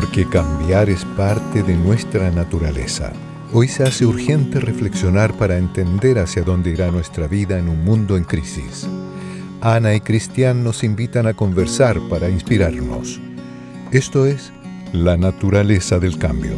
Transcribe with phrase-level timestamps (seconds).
[0.00, 3.12] porque cambiar es parte de nuestra naturaleza.
[3.52, 8.16] Hoy se hace urgente reflexionar para entender hacia dónde irá nuestra vida en un mundo
[8.16, 8.88] en crisis.
[9.60, 13.20] Ana y Cristian nos invitan a conversar para inspirarnos.
[13.92, 14.54] Esto es
[14.94, 16.54] la naturaleza del cambio.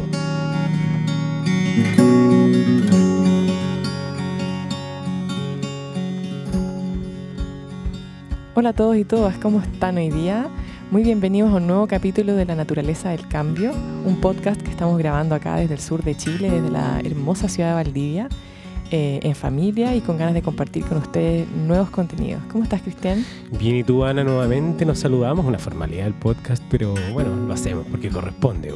[8.53, 10.49] Hola a todos y todas, ¿cómo están hoy día?
[10.93, 13.71] Muy bienvenidos a un nuevo capítulo de La Naturaleza del Cambio,
[14.05, 17.69] un podcast que estamos grabando acá desde el sur de Chile, desde la hermosa ciudad
[17.69, 18.29] de Valdivia.
[18.95, 22.43] Eh, en familia y con ganas de compartir con ustedes nuevos contenidos.
[22.51, 23.25] ¿Cómo estás, Cristian?
[23.57, 27.87] Bien, y tú, Ana, nuevamente nos saludamos, una formalidad del podcast, pero bueno, lo hacemos
[27.89, 28.75] porque corresponde.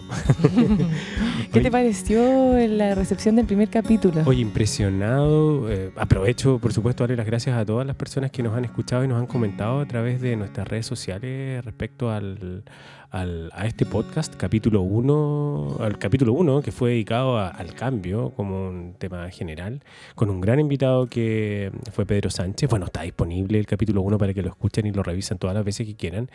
[1.53, 4.23] ¿Qué te pareció la recepción del primer capítulo?
[4.25, 5.71] Hoy impresionado.
[5.71, 9.03] Eh, aprovecho, por supuesto, darle las gracias a todas las personas que nos han escuchado
[9.03, 12.63] y nos han comentado a través de nuestras redes sociales respecto al,
[13.11, 18.95] a este podcast, capítulo 1, al capítulo 1, que fue dedicado al cambio como un
[18.97, 19.81] tema general,
[20.15, 22.69] con un gran invitado que fue Pedro Sánchez.
[22.69, 25.63] Bueno, está disponible el capítulo 1 para que lo escuchen y lo revisen todas las
[25.63, 26.29] veces que quieran.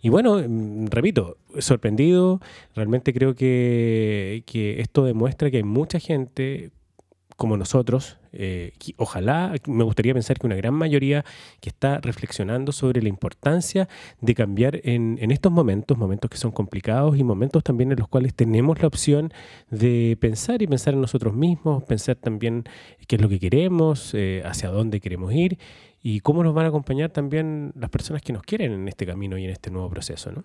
[0.00, 2.40] Y bueno, mm, repito, sorprendido,
[2.74, 6.70] realmente creo que, que esto demuestra que hay mucha gente
[7.36, 11.24] como nosotros, eh, ojalá, me gustaría pensar que una gran mayoría
[11.60, 13.88] que está reflexionando sobre la importancia
[14.22, 18.34] de cambiar en, estos momentos, momentos que son complicados y momentos también en los cuales
[18.34, 19.32] tenemos la opción
[19.70, 22.64] de pensar y pensar en nosotros mismos, pensar también
[23.06, 25.58] qué es lo que queremos, eh, hacia dónde queremos ir
[26.02, 29.36] y cómo nos van a acompañar también las personas que nos quieren en este camino
[29.36, 30.32] y en este nuevo proceso.
[30.32, 30.44] ¿no?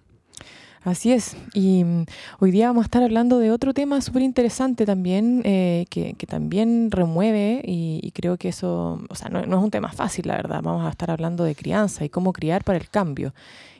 [0.83, 1.37] Así es.
[1.53, 2.05] Y mm,
[2.39, 6.89] hoy día vamos a estar hablando de otro tema súper interesante también, eh, que, también
[6.89, 10.61] remueve y, creo que eso, o sea, no, es un tema fácil, la verdad.
[10.63, 13.33] Vamos a estar hablando de crianza y cómo criar para el cambio.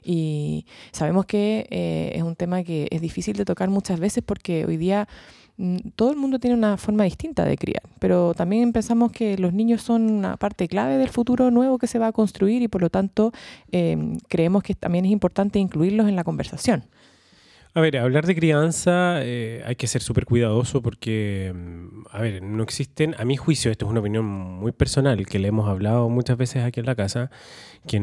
[0.04, 4.66] Y sabemos que eh, es un tema que es difícil de tocar muchas veces porque
[4.66, 5.08] hoy día
[5.96, 9.82] todo el mundo tiene una forma distinta de criar, pero también pensamos que los niños
[9.82, 12.90] son una parte clave del futuro nuevo que se va a construir y por lo
[12.90, 13.32] tanto
[13.72, 16.84] em, creemos que también es importante incluirlos en la conversación.
[17.74, 22.44] A ver, hablar de crianza eh, hay que ser súper cuidadoso porque, mm, a ver,
[22.44, 26.10] no existen, a mi juicio, esto es una opinión muy personal que le hemos hablado
[26.10, 27.32] muchas veces aquí en la casa,
[27.88, 27.98] que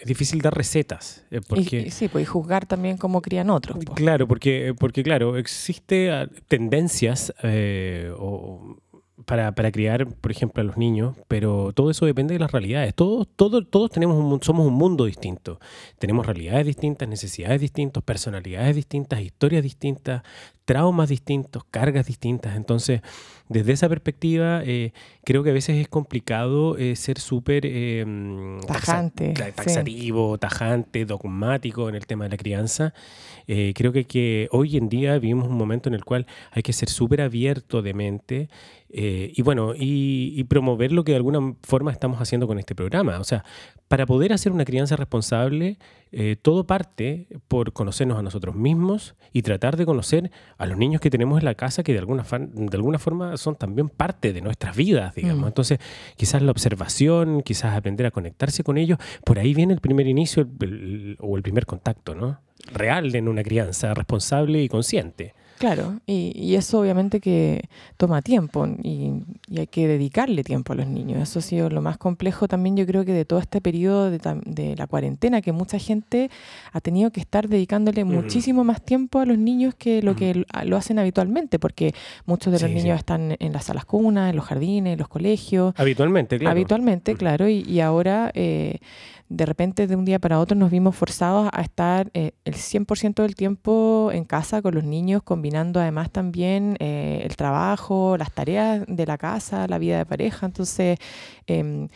[0.00, 1.24] es difícil dar recetas.
[1.30, 3.78] Eh, porque, sí, pues juzgar también cómo crían otros.
[3.94, 8.76] Claro, porque, porque claro, existe ah, tendencias eh, o
[9.24, 12.94] para, para, criar, por ejemplo, a los niños, pero todo eso depende de las realidades.
[12.94, 15.60] Todos, todos, todos tenemos un, somos un mundo distinto.
[15.98, 20.22] Tenemos realidades distintas, necesidades distintas, personalidades distintas, historias distintas,
[20.70, 22.56] traumas distintos, cargas distintas.
[22.56, 23.00] Entonces,
[23.48, 24.92] desde esa perspectiva, eh,
[25.24, 28.06] creo que a veces es complicado eh, ser súper eh,
[28.68, 32.94] tajante, taxativo, tajante, dogmático en el tema de la crianza.
[33.46, 36.88] creo que, que hoy en día vivimos un momento en el cual hay que ser
[36.88, 38.48] súper abierto de mente
[38.92, 43.18] y bueno, y, promover lo que de alguna forma estamos haciendo con este programa.
[43.18, 43.44] O sea,
[43.88, 45.78] para poder hacer una crianza responsable,
[46.42, 51.10] todo parte por conocernos a nosotros mismos y tratar de conocer a los niños que
[51.10, 54.76] tenemos en la casa que de alguna, de alguna forma son también parte de nuestras
[54.76, 55.44] vidas, digamos.
[55.44, 55.48] Mm.
[55.48, 55.78] Entonces,
[56.16, 60.48] quizás la observación, quizás aprender a conectarse con ellos, por ahí viene el primer inicio
[61.18, 62.40] o el primer contacto, ¿no?
[62.72, 65.34] Real en una crianza responsable y consciente.
[65.60, 69.12] Claro, y, eso obviamente que toma tiempo y,
[69.54, 71.20] hay que dedicarle tiempo a los niños.
[71.20, 74.74] Eso ha sido lo más complejo también yo creo que de todo este periodo de,
[74.74, 76.30] la cuarentena, que mucha gente
[76.72, 80.76] ha tenido que estar dedicándole muchísimo más tiempo a los niños que lo que lo
[80.78, 81.94] hacen habitualmente, porque
[82.24, 85.74] muchos de los niños están en las salas cunas, en los jardines, en los colegios.
[85.76, 86.52] Habitualmente, claro.
[86.52, 88.30] Habitualmente, claro, y, ahora...
[88.32, 88.78] Eh,
[89.30, 93.22] de repente de un día para otro nos vimos forzados a estar eh, el 100%
[93.22, 98.84] del tiempo en casa con los niños, combinando además también eh, el trabajo, las tareas
[98.88, 100.46] de la casa, la vida de pareja.
[100.46, 100.98] Entonces,
[101.46, 101.88] em,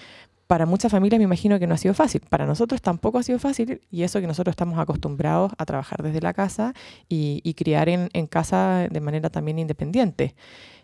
[0.47, 2.23] para muchas familias me imagino que no ha sido fácil.
[2.29, 6.21] Para nosotros tampoco ha sido fácil y eso que nosotros estamos acostumbrados a trabajar desde
[6.21, 6.73] la casa
[7.09, 10.37] y, criar en, en, casa de manera también independiente.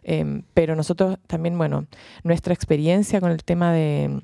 [0.02, 1.86] Em, pero nosotros también, bueno,
[2.24, 4.20] nuestra experiencia con el tema de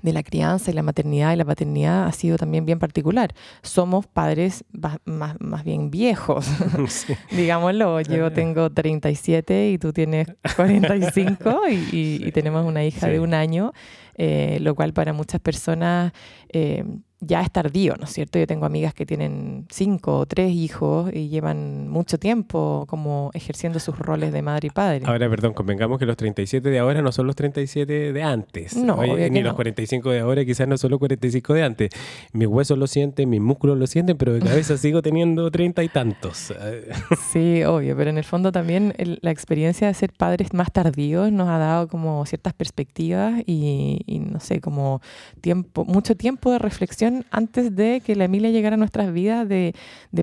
[0.00, 3.34] de la crianza y la maternidad y la paternidad ha sido también bien particular.
[3.62, 4.64] Somos padres
[5.04, 6.46] más, más bien viejos,
[7.30, 8.00] digámoslo.
[8.00, 13.72] Yo tengo 37 y tú tienes 45 y, y, tenemos una hija de un año,
[14.14, 16.12] eh, lo cual para muchas personas...
[16.48, 16.84] Eh,
[17.24, 18.38] ya es tardío, ¿no es cierto?
[18.38, 23.78] Yo tengo amigas que tienen cinco o tres hijos y llevan mucho tiempo como ejerciendo
[23.78, 25.02] sus roles de madre y padre.
[25.06, 28.76] Ahora, perdón, convengamos que los 37 de ahora no son los 37 de antes.
[28.76, 31.90] No, ni los 45 de ahora quizás no son los 45 de antes.
[32.32, 35.88] Mis huesos lo sienten, mis músculos lo sienten, pero de cabeza sigo teniendo treinta y
[35.88, 36.52] tantos.
[37.32, 41.48] sí, obvio, pero en el fondo también la experiencia de ser padres más tardíos nos
[41.48, 45.00] ha dado como ciertas perspectivas y, y no sé, como
[45.40, 49.74] tiempo, mucho tiempo de reflexión antes de que la Emilia llegara a nuestras vidas, de,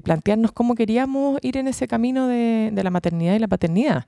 [0.03, 4.06] plantearnos cómo queríamos ir en ese camino de, la maternidad y la paternidad.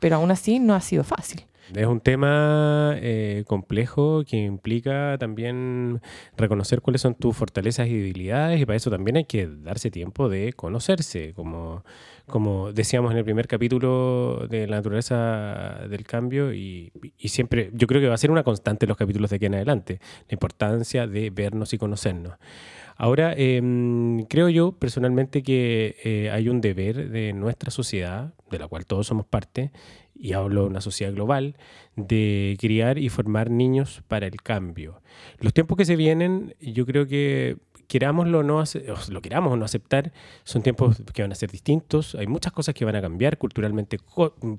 [0.00, 1.44] Pero aún así no ha sido fácil.
[1.74, 6.00] Es un tema eh, complejo que implica también
[6.36, 10.30] reconocer cuáles son tus fortalezas y debilidades y para eso también hay que darse tiempo
[10.30, 11.84] de conocerse, como,
[12.28, 16.92] como decíamos en el primer capítulo de la naturaleza del cambio y,
[17.24, 19.54] siempre yo creo que va a ser una constante en los capítulos de aquí en
[19.54, 22.34] adelante, la importancia de vernos y conocernos.
[22.96, 28.66] Ahora, em, creo yo personalmente que eh, hay un deber de nuestra sociedad, de la
[28.66, 29.70] cual todos somos parte,
[30.18, 31.56] y hablo de una sociedad global,
[31.94, 35.00] de criar y formar niños para el cambio.
[35.38, 37.56] Los tiempos que se vienen, yo creo que
[37.88, 38.62] querámoslo o no,
[39.08, 40.12] lo queramos o no aceptar,
[40.44, 43.98] son tiempos que van a ser distintos, hay muchas cosas que van a cambiar culturalmente,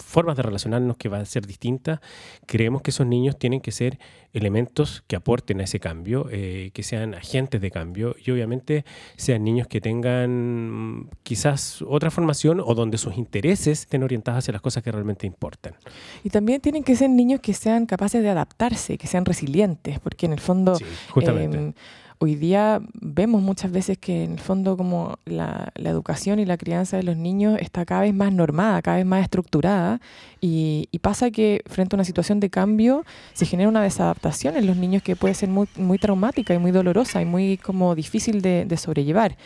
[0.04, 2.00] formas de relacionarnos que van a ser distintas.
[2.48, 4.00] Creemos que esos niños tienen que ser
[4.34, 8.84] elementos que aporten a ese cambio, eh, que sean agentes de cambio y obviamente
[9.16, 14.54] sean niños que tengan mm, quizás otra formación o donde sus intereses estén orientados hacia
[14.54, 15.75] las cosas que realmente importan.
[16.24, 20.25] Y también tienen que ser niños que sean capaces de adaptarse, que sean resilientes, porque
[20.25, 20.78] en el fondo...
[21.12, 21.58] justamente.
[21.58, 21.74] Em,
[22.21, 26.98] hoy día vemos muchas veces que en el fondo como la, educación y la crianza
[26.98, 30.01] de los niños está cada vez más normada, cada vez más estructurada
[30.42, 34.75] y, pasa que frente a una situación de cambio se genera una desadaptación en los
[34.75, 38.77] niños que puede ser muy, muy traumática y muy dolorosa y muy como difícil de
[38.77, 39.38] sobrellevar.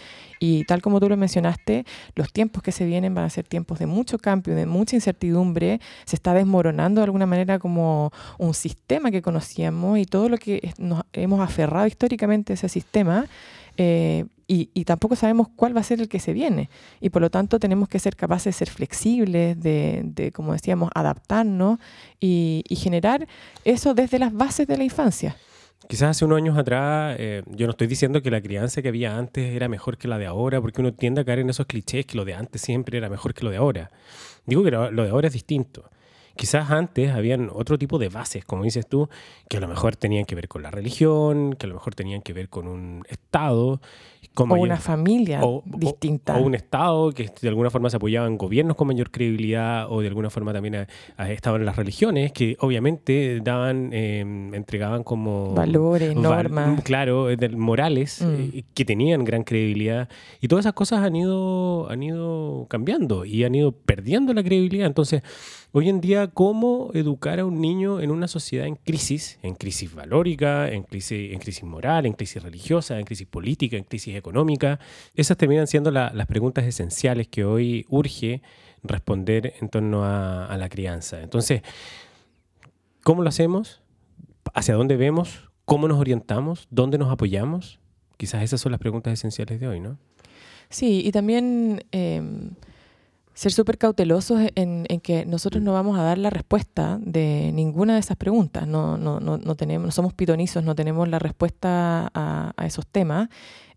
[0.45, 1.85] Y tal como tú lo mencionaste,
[2.15, 5.79] los tiempos que se vienen van a ser tiempos de mucho cambio, de mucha incertidumbre.
[6.03, 10.73] Se está desmoronando de alguna manera como un sistema que conocíamos y todo lo que
[10.77, 13.25] nos hemos aferrado históricamente a ese sistema.
[13.77, 16.69] Eh, y, tampoco sabemos cuál va a ser el que se viene.
[16.99, 21.79] Y por lo tanto tenemos que ser capaces de ser flexibles, de, como decíamos, adaptarnos
[22.19, 23.29] y generar
[23.63, 25.37] eso desde las bases de la infancia.
[25.87, 29.17] Quizás hace unos años atrás, eh, yo no estoy diciendo que la crianza que había
[29.17, 32.05] antes era mejor que la de ahora, porque uno tiende a caer en esos clichés
[32.05, 33.91] que lo de antes siempre era mejor que lo de ahora.
[34.45, 35.89] Digo que lo de ahora es distinto.
[36.35, 39.07] Quizás antes habían otro tipo de bases, como dices tú,
[39.47, 42.21] que a lo mejor tenían que ver con la religión, que a lo mejor tenían
[42.21, 43.79] que ver con un Estado.
[44.35, 46.35] o una familia distinta.
[46.37, 50.01] O, un Estado que de alguna forma se apoyaba en gobiernos con mayor credibilidad, o
[50.01, 50.87] de alguna forma también
[51.29, 55.53] estaban las religiones, que obviamente daban, em, entregaban como...
[55.53, 56.81] Valores, normas.
[56.81, 58.33] Claro, morales, mm.
[58.33, 60.09] eh, que tenían gran credibilidad.
[60.41, 64.87] Y todas esas cosas han ido, han ido cambiando y han ido perdiendo la credibilidad.
[64.87, 65.21] Entonces,
[65.75, 69.91] Hoy en día, ¿cómo educar a un niño en una sociedad en crisis, en crisis
[69.91, 74.79] valórica, en crisis, moral, en crisis religiosa, en crisis política, en crisis económica?
[75.15, 78.43] Esas terminan siendo las preguntas esenciales que hoy urge
[78.83, 81.23] responder en torno a, la crianza.
[81.23, 81.63] Entonces,
[83.01, 83.81] ¿cómo lo hacemos?
[84.53, 85.49] ¿Hacia dónde vemos?
[85.65, 86.67] ¿Cómo nos orientamos?
[86.69, 87.79] ¿Dónde nos apoyamos?
[88.17, 89.97] Quizás esas son las preguntas esenciales de hoy, ¿no?
[90.69, 91.83] Sí, y también...
[91.91, 92.51] Em,
[93.33, 97.99] ser súper cautelosos en, que nosotros no vamos a dar la respuesta de ninguna de
[97.99, 98.67] esas preguntas.
[98.67, 102.85] No, no, no, no tenemos, no somos pitonizos, no tenemos la respuesta a, a esos
[102.85, 103.29] temas.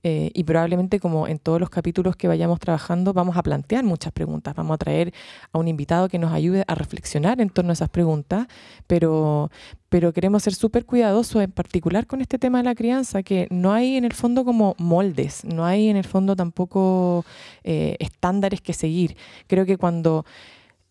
[0.09, 4.13] Eh, y probablemente como en todos los capítulos que vayamos trabajando vamos a plantear muchas
[4.13, 5.13] preguntas, vamos a traer
[5.51, 8.47] a un invitado que nos ayude a reflexionar en torno a esas preguntas,
[8.87, 9.51] pero,
[9.89, 13.73] pero queremos ser súper cuidadosos en particular con este tema de la crianza, que no
[13.73, 17.25] hay en el fondo como moldes, no hay en el fondo tampoco
[17.65, 19.17] eh, estándares que seguir.
[19.49, 20.25] Creo que cuando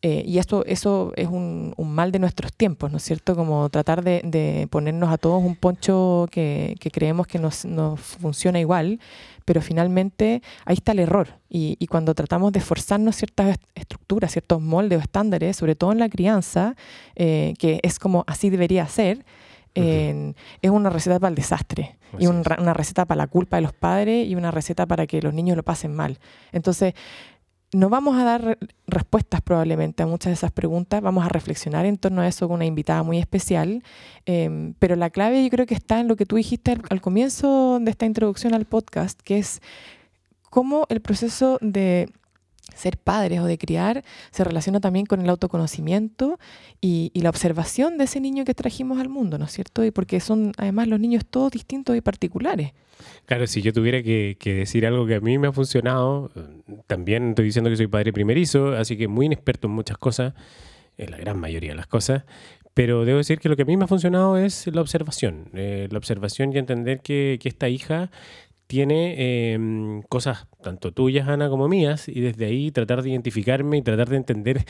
[0.02, 3.36] eh, y esto, eso es un, mal de nuestros tiempos, ¿no es cierto?
[3.36, 7.66] Como tratar de, ponernos a todos un poncho que, creemos que nos,
[8.00, 9.00] funciona igual,
[9.46, 11.40] pero finalmente ahí está el error.
[11.50, 16.10] Y, cuando tratamos de forzarnos ciertas estructuras, ciertos moldes o estándares, sobre todo en la
[16.10, 16.76] crianza,
[17.16, 19.26] eh, que es como así debería ser,
[19.74, 24.26] es una receta para el desastre y una receta para la culpa de los padres
[24.28, 26.18] y una receta para que los niños lo pasen mal.
[26.54, 26.94] Entonces,
[27.76, 31.98] no vamos a dar respuestas probablemente a muchas de esas preguntas, vamos a reflexionar en
[31.98, 33.84] torno a eso con una invitada muy especial,
[34.26, 37.80] em, pero la clave yo creo que está en lo que tú dijiste al, comienzo
[37.82, 39.62] de esta introducción al podcast, que es
[40.50, 42.10] cómo el proceso de
[42.76, 46.40] ser padres o de criar se relaciona también con el autoconocimiento
[46.82, 49.84] y, la observación de ese niño que trajimos al mundo, ¿no es cierto?
[49.84, 52.74] Y porque son además los niños todos distintos y particulares.
[53.26, 56.30] Claro, si yo tuviera que, decir algo que a mí me ha funcionado,
[56.86, 60.34] también estoy diciendo que soy padre primerizo, así que muy inexperto en muchas cosas,
[60.98, 62.24] en la gran mayoría de las cosas,
[62.76, 65.88] pero debo decir que lo que a mí me ha funcionado es la observación, eh,
[65.90, 68.12] la observación y entender que, que esta hija
[68.68, 73.82] tiene em, cosas tanto tuyas, Ana, como mías, y desde ahí tratar de identificarme y
[73.82, 74.66] tratar de entender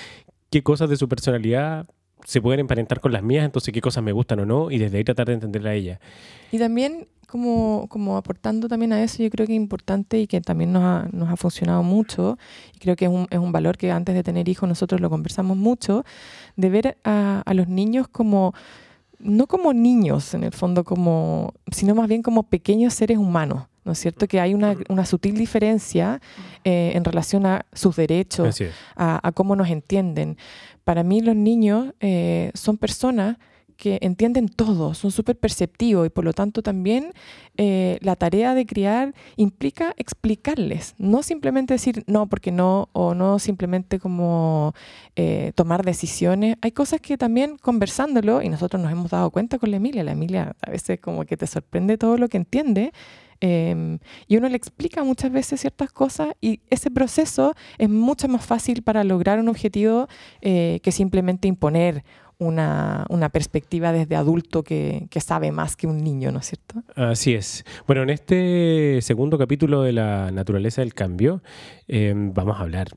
[0.49, 1.87] qué cosas de su personalidad
[2.23, 4.97] se pueden emparentar con las mías, entonces qué cosas me gustan o no, y desde
[4.97, 5.99] ahí tratar de entenderla a ella.
[6.51, 10.41] Y también, como, como aportando también a eso, yo creo que es importante y que
[10.41, 12.37] también nos ha, nos ha funcionado mucho,
[12.75, 15.09] y creo que es un, es un, valor que antes de tener hijos nosotros lo
[15.09, 16.03] conversamos mucho,
[16.55, 18.53] de ver a, a los niños como
[19.19, 23.67] no como niños en el fondo, como, sino más bien como pequeños seres humanos.
[23.86, 24.27] ¿No es cierto?
[24.27, 24.75] Que hay una,
[25.06, 26.20] sutil diferencia
[26.63, 28.60] eh, en relación a sus derechos,
[28.96, 30.38] a, cómo nos entienden.
[30.84, 33.38] Para mí los niños eh, son personas
[33.77, 37.12] que entienden todo, son súper perceptivos y por lo tanto también
[37.58, 43.38] eh, la tarea de criar implica explicarles, no simplemente decir no porque no o no
[43.38, 44.74] simplemente como
[45.56, 46.58] tomar decisiones.
[46.62, 50.13] Hay cosas que también conversándolo, y nosotros nos hemos dado cuenta con la Emilia, la
[50.13, 52.92] Emilia a veces como que te sorprende todo lo que entiende,
[53.42, 58.46] Em, y uno le explica muchas veces ciertas cosas y ese proceso es mucho más
[58.46, 60.08] fácil para lograr un objetivo
[60.42, 62.04] eh, que simplemente imponer
[62.38, 66.84] una, una, perspectiva desde adulto que, sabe más que un niño, ¿no es cierto?
[66.96, 67.63] Así es.
[67.88, 71.42] Bueno, en este segundo capítulo de la naturaleza del cambio
[71.88, 72.89] em, vamos a hablar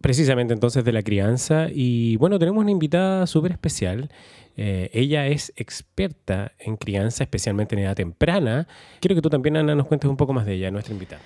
[0.00, 4.10] precisamente entonces de la crianza y bueno, tenemos una invitada súper especial.
[4.56, 8.68] Eh, ella es experta en crianza, especialmente en edad temprana.
[9.00, 11.22] Quiero que tú también, Ana, nos cuentes un poco más de ella, nuestra invitada.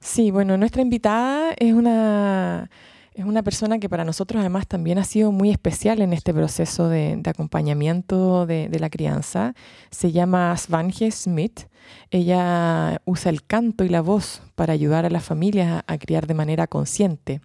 [0.00, 2.70] Sí, bueno, nuestra invitada es una,
[3.14, 6.88] es una persona que para nosotros además también ha sido muy especial en este proceso
[6.88, 9.54] de, acompañamiento de, la crianza.
[9.90, 11.62] Se llama Svanje Smith.
[12.10, 16.34] Ella usa el canto y la voz para ayudar a las familias a criar de
[16.34, 17.40] manera consciente.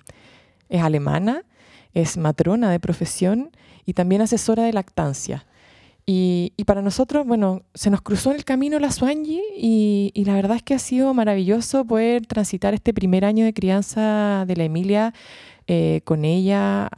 [0.69, 1.43] Es alemana,
[1.95, 3.49] es matrona de profesión
[3.85, 5.45] y también asesora de lactancia.
[6.05, 10.57] Y, para nosotros, bueno, se nos cruzó en el camino la Swanji y, la verdad
[10.57, 15.13] es que ha sido maravilloso poder transitar este primer año de crianza de la Emilia
[15.67, 16.89] eh, con ella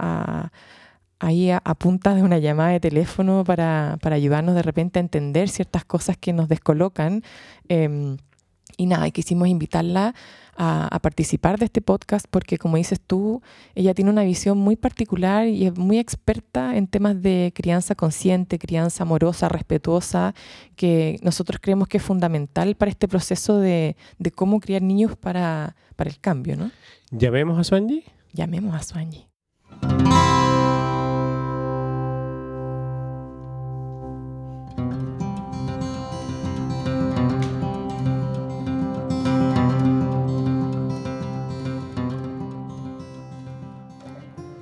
[1.19, 5.85] ahí a, punta de una llamada de teléfono para, ayudarnos de repente a entender ciertas
[5.85, 7.23] cosas que nos descolocan.
[7.69, 8.17] Em,
[8.77, 10.13] y nada, quisimos invitarla
[10.57, 13.41] a, participar de este podcast porque, como dices tú,
[13.75, 18.57] ella tiene una visión muy particular y es muy experta en temas de crianza consciente,
[18.57, 20.33] crianza amorosa, respetuosa,
[20.75, 23.95] que nosotros creemos que es fundamental para este proceso de,
[24.33, 26.55] cómo criar niños para, para el cambio.
[26.55, 26.71] ¿no?
[27.11, 28.03] ¿Llamemos a Swanji?
[28.33, 29.27] Llamemos a Swanji.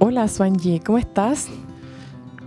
[0.06, 1.50] Hola, Swanji, ¿cómo estás?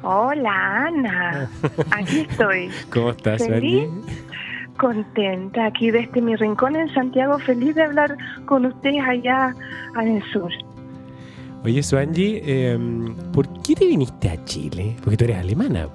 [0.02, 1.48] Hola, Ana.
[1.90, 2.68] Aquí estoy.
[2.92, 3.88] ¿Cómo estás, Feliz,
[4.78, 9.54] Contenta aquí desde mi rincón en Santiago, feliz de hablar con ustedes allá
[9.98, 10.52] en el sur.
[11.64, 14.94] Oye, Swanji, em, ¿por qué te viniste a Chile?
[15.02, 15.88] Porque tú eres alemana.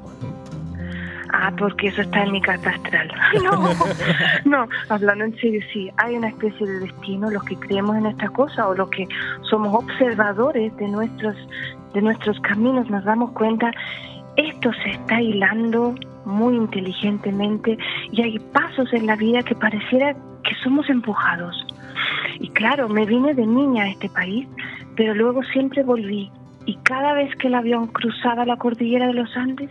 [1.34, 3.12] Ah, porque eso está en mi carta astral.
[3.42, 3.74] No,
[4.46, 8.30] no, hablando en serio, sí, hay una especie de destino, los que creemos en esta
[8.30, 9.08] cosa o los que
[9.50, 11.36] somos observadores de nuestros,
[11.94, 13.72] de nuestros caminos, nos damos cuenta,
[14.36, 15.96] esto se está hilando
[16.26, 17.78] muy inteligentemente
[18.12, 21.66] y hay pasos en la vida que pareciera que somos empujados.
[22.40, 24.48] Y claro, me vine de niña a este país,
[24.96, 26.32] pero luego siempre volví.
[26.66, 29.70] Y cada vez que el avión cruzaba la cordillera de los Andes,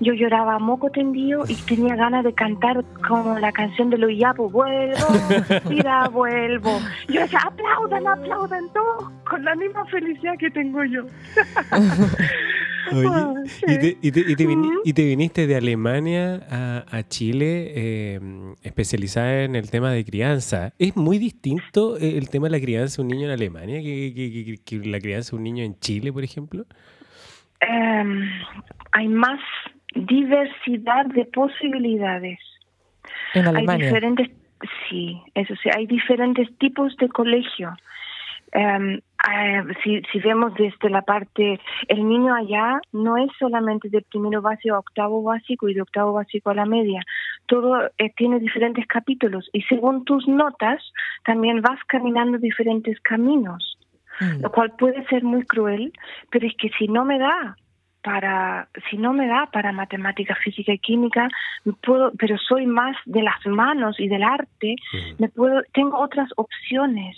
[0.00, 4.10] yo lloraba a moco tendido y tenía ganas de cantar como la canción de los
[4.16, 5.06] Yapos, vuelvo,
[5.68, 6.78] mira, vuelvo.
[7.08, 11.02] Yo decía, aplaudan, aplaudan todos con la misma felicidad que tengo yo.
[12.92, 18.20] Oye, y, te, viniste de Alemania a, Chile eh,
[18.62, 20.72] especializada en el tema de crianza.
[20.78, 24.80] ¿Es muy distinto eh, el tema de la crianza de un niño en Alemania que,
[24.84, 26.64] la crianza de un niño en Chile, por ejemplo?
[27.60, 28.30] Em,
[28.92, 29.40] hay más
[29.94, 32.38] diversidad de posibilidades.
[33.34, 33.72] En Alemania.
[33.74, 34.30] Hay diferentes,
[34.88, 37.74] sí, eso sí, hay diferentes tipos de colegio.
[38.52, 44.02] Em, eh, si, si vemos desde la parte, el niño allá no es solamente de
[44.02, 47.02] primero básico a octavo básico y de octavo básico a la media.
[47.46, 50.82] Todo eh, tiene diferentes capítulos y según tus notas
[51.24, 53.78] también vas caminando diferentes caminos.
[54.20, 54.42] mm.
[54.42, 55.92] lo cual puede ser muy cruel,
[56.30, 57.56] pero es que si no me da
[58.02, 61.28] para si no me da para matemática, física y química,
[61.82, 64.76] puedo, pero soy más de las manos y del arte,
[65.18, 67.16] me puedo tengo otras opciones.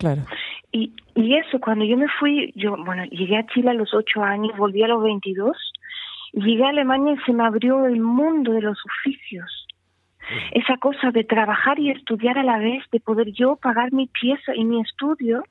[0.00, 0.22] Claro.
[0.72, 4.22] Y, y eso, cuando yo me fui, yo, bueno, llegué a Chile a los ocho
[4.22, 5.56] años, volví a los 22,
[6.32, 9.66] llegué a Alemania y se me abrió el mundo de los oficios.
[10.52, 14.54] Esa cosa de trabajar y estudiar a la vez, de poder yo pagar mi pieza
[14.54, 15.42] y mi estudio,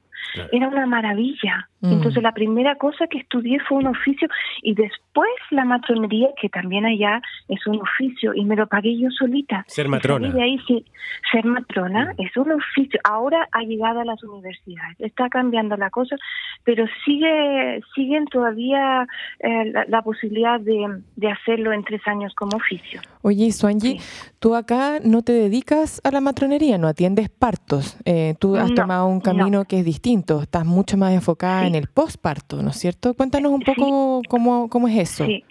[0.52, 1.70] era una maravilla.
[1.82, 1.94] Mm.
[1.94, 4.28] Entonces la primera cosa que estudié fue un oficio
[4.62, 9.10] y después la matronería, que también allá es un oficio y me lo pagué yo
[9.12, 9.64] solita.
[9.68, 10.30] Ser matrona.
[10.30, 10.86] de ahí sí,
[11.32, 12.22] ser matrona mm.
[12.22, 13.00] es un oficio.
[13.04, 16.16] Ahora ha llegado a las universidades, está cambiando la cosa,
[16.64, 19.08] pero sigue siguen todavía
[19.40, 23.02] eh, la, posibilidad de, de, hacerlo en tres años como oficio.
[23.22, 24.00] Oye, Suanji,
[24.40, 27.98] tú acá no te dedicas a la matronería, no atiendes partos.
[28.06, 31.88] Eh, tú has tomado un camino que es distinto, estás mucho más enfocada en el
[31.88, 33.14] postparto, ¿no es cierto?
[33.14, 35.26] Cuéntanos un poco cómo, cómo es eso.
[35.26, 35.44] Sí,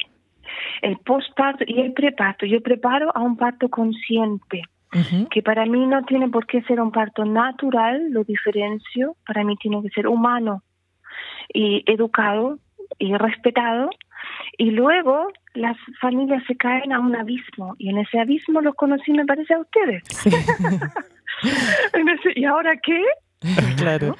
[0.82, 2.44] el postparto y el preparto.
[2.44, 4.62] Yo preparo a un parto consciente.
[5.30, 9.54] que para mí no tiene por qué ser un parto natural, lo diferencio, para mí
[9.56, 10.62] tiene que ser humano
[11.52, 12.58] y educado
[12.98, 13.90] y respetado,
[14.56, 19.12] y luego las familias se caen a un abismo, y en ese abismo los conocí,
[19.12, 20.02] me parece, a ustedes.
[22.34, 23.04] ¿Y ahora qué?
[23.76, 24.16] Claro.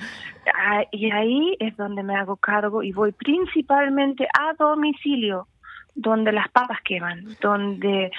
[0.54, 5.48] Ah, y ahí es donde me hago cargo y voy principalmente a domicilio,
[5.94, 8.10] donde las papas queman, donde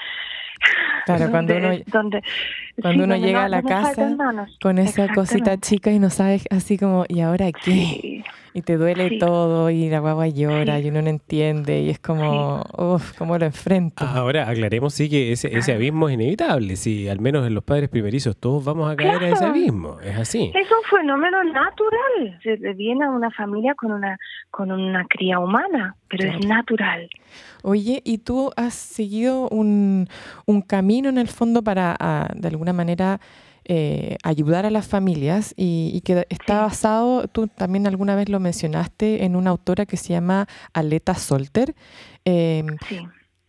[1.06, 1.70] Claro, cuando uno,
[2.82, 4.16] cuando uno llega a la casa
[4.60, 8.22] con esa cosita chica y no sabes así como, ¿y ahora qué?
[8.52, 12.64] Y te duele todo y la guagua llora y uno no entiende y es como,
[12.76, 14.04] uff, ¿cómo lo enfrento?
[14.04, 17.88] Ahora aclaremos sí que ese, ese abismo es inevitable, sí, al menos en los padres
[17.88, 20.50] primerizos todos vamos a caer a ese abismo, es así.
[20.54, 24.18] Es un fenómeno natural, se viene a una familia con una,
[24.50, 27.08] con una cría humana, pero es natural.
[27.62, 30.08] Oye, ¿y tú has seguido un,
[30.46, 33.20] un camino en el fondo para, ah, de alguna manera,
[33.64, 39.24] eh, ayudar a las familias y, que está basado, tú también alguna vez lo mencionaste,
[39.24, 41.74] en una autora que se llama Aleta Solter.
[42.24, 42.66] Em,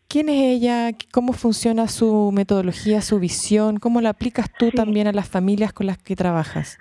[0.08, 0.92] ¿Quién es ella?
[1.14, 3.78] ¿Cómo funciona su metodología, su visión?
[3.78, 6.78] ¿Cómo la aplicas tú también a las familias con las que trabajas?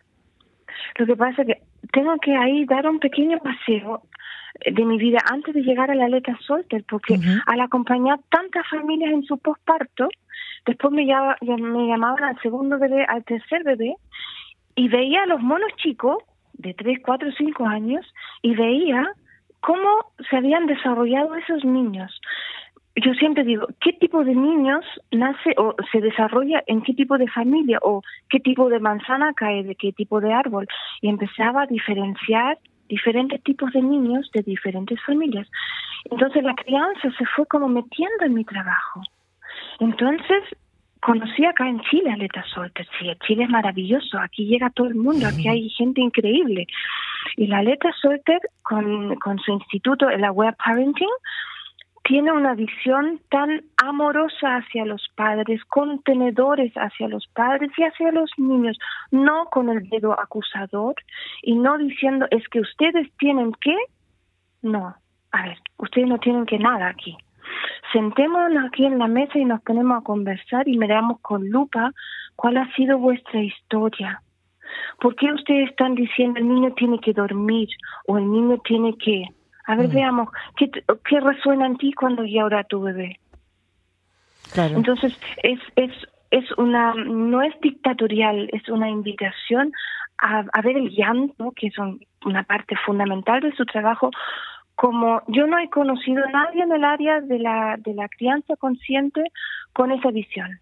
[0.96, 4.02] Lo que pasa es que tengo que ahí dar un pequeño paseo
[4.64, 9.12] de mi vida antes de llegar a la Aleta Solter, porque al acompañar tantas familias
[9.12, 10.08] en su posparto,
[10.66, 13.94] Después me, me llamaban al segundo bebé, al tercer bebé,
[14.74, 16.18] y veía a los monos chicos
[16.54, 18.06] de 3, 4, 5 años
[18.42, 19.12] y veía
[19.60, 22.20] cómo se habían desarrollado esos niños.
[22.96, 27.28] Yo siempre digo, ¿qué tipo de niños nace o se desarrolla en qué tipo de
[27.28, 30.66] familia o qué tipo de manzana cae de qué tipo de árbol?
[31.00, 35.48] Y empezaba a diferenciar diferentes tipos de niños de diferentes familias.
[36.10, 39.02] Entonces la crianza se fue como metiendo en mi trabajo.
[39.80, 40.44] Entonces,
[41.00, 42.86] conocí acá en Chile a Leta Solter.
[42.98, 46.66] Sí, Chile es maravilloso, aquí llega todo el mundo, aquí hay gente increíble.
[47.36, 51.08] Y la Leta Solter, con, con su instituto, el Aware Parenting,
[52.04, 58.30] tiene una visión tan amorosa hacia los padres, contenedores hacia los padres y hacia los
[58.36, 58.78] niños,
[59.10, 60.94] no con el dedo acusador
[61.42, 63.76] y no diciendo es que ustedes tienen que,
[64.62, 64.94] no,
[65.30, 67.16] a ver, ustedes no tienen que nada aquí
[67.92, 71.92] sentémonos aquí en la mesa y nos ponemos a conversar y miramos con lupa
[72.36, 74.22] cuál ha sido vuestra historia.
[75.00, 77.68] ¿Por qué ustedes están diciendo el niño tiene que dormir
[78.06, 79.24] o el niño tiene que...
[79.66, 79.94] A ver, mm.
[79.94, 80.70] veamos, ¿qué,
[81.04, 83.18] ¿qué resuena en ti cuando llora tu bebé?
[84.52, 84.76] Claro.
[84.76, 85.92] Entonces, es, es,
[86.30, 89.72] es una, no es dictatorial, es una invitación
[90.18, 91.74] a, a ver el llanto, que es
[92.24, 94.10] una parte fundamental de su trabajo,
[94.80, 98.56] como yo no he conocido a nadie en el área de la, de la crianza
[98.56, 99.22] consciente
[99.74, 100.58] con esa visión.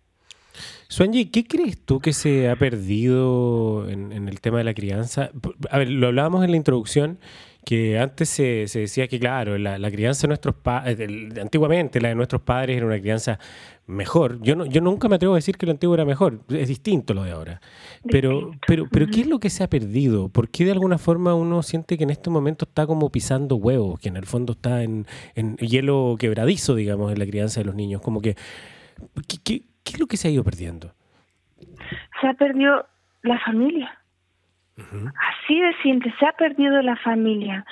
[0.88, 5.30] Suanji, ¿qué crees tú que se ha perdido en, en, el tema de la crianza?
[5.70, 7.20] A ver, lo hablábamos en la introducción
[7.68, 11.06] que antes se, se decía que, claro, la, crianza de nuestros padres,
[11.38, 13.38] antiguamente la de nuestros padres era una crianza
[13.86, 14.40] mejor.
[14.40, 17.12] Yo no, yo nunca me atrevo a decir que lo antiguo era mejor, es distinto
[17.12, 17.60] lo de ahora.
[18.10, 20.30] Pero, pero, pero ¿qué es lo que se ha perdido?
[20.30, 24.00] ¿Por qué de alguna forma uno siente que en este momento está como pisando huevos,
[24.00, 25.04] que en el fondo está en,
[25.34, 28.00] en hielo quebradizo, digamos, en la crianza de los niños?
[28.00, 28.34] Como que,
[29.28, 30.94] ¿qué, qué, qué es lo que se ha ido perdiendo?
[32.22, 32.86] Se ha perdido
[33.20, 33.98] la familia
[34.78, 37.64] Así de simple, se ha perdido la familia.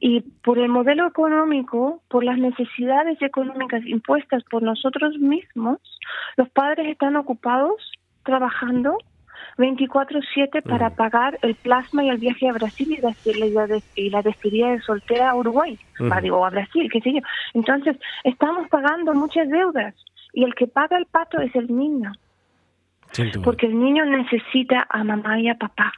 [0.00, 5.78] Y por el modelo económico, por las necesidades económicas impuestas por nosotros mismos,
[6.36, 7.92] los padres están ocupados
[8.22, 8.98] trabajando
[9.58, 13.14] 24/7 para pagar el plasma y el viaje a Brasil y la,
[13.94, 15.78] y la despedida de soltera a Uruguay,
[16.22, 17.20] digo, a Brasil, qué sé yo.
[17.54, 19.94] Entonces, estamos pagando muchas deudas
[20.32, 22.12] y el que paga el pato es el niño.
[23.44, 25.92] Porque el niño necesita a mamá y a papá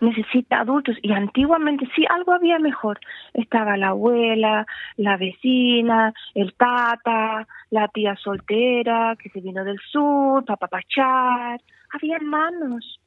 [0.00, 3.00] necesita adultos y antiguamente sí algo había mejor.
[3.34, 10.44] Estaba la abuela, la vecina, el tata, la tía soltera que se vino del sur
[10.44, 11.60] para papachar.
[11.92, 13.00] Había hermanos.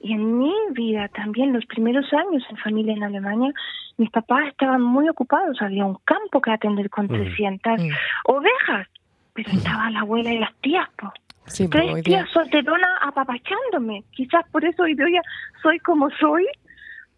[0.00, 3.52] Y en mi vida también, los primeros años en familia en Alemania,
[3.98, 5.60] mis papás estaban muy ocupados.
[5.60, 7.88] Había un campo que atender con 300 mm.
[8.24, 8.88] ovejas,
[9.34, 11.12] pero estaba la abuela y las tías, pues.
[11.46, 14.04] Sí, Tres días solterona apapachándome.
[14.12, 15.20] Quizás por eso hoy día
[15.62, 16.46] soy como soy,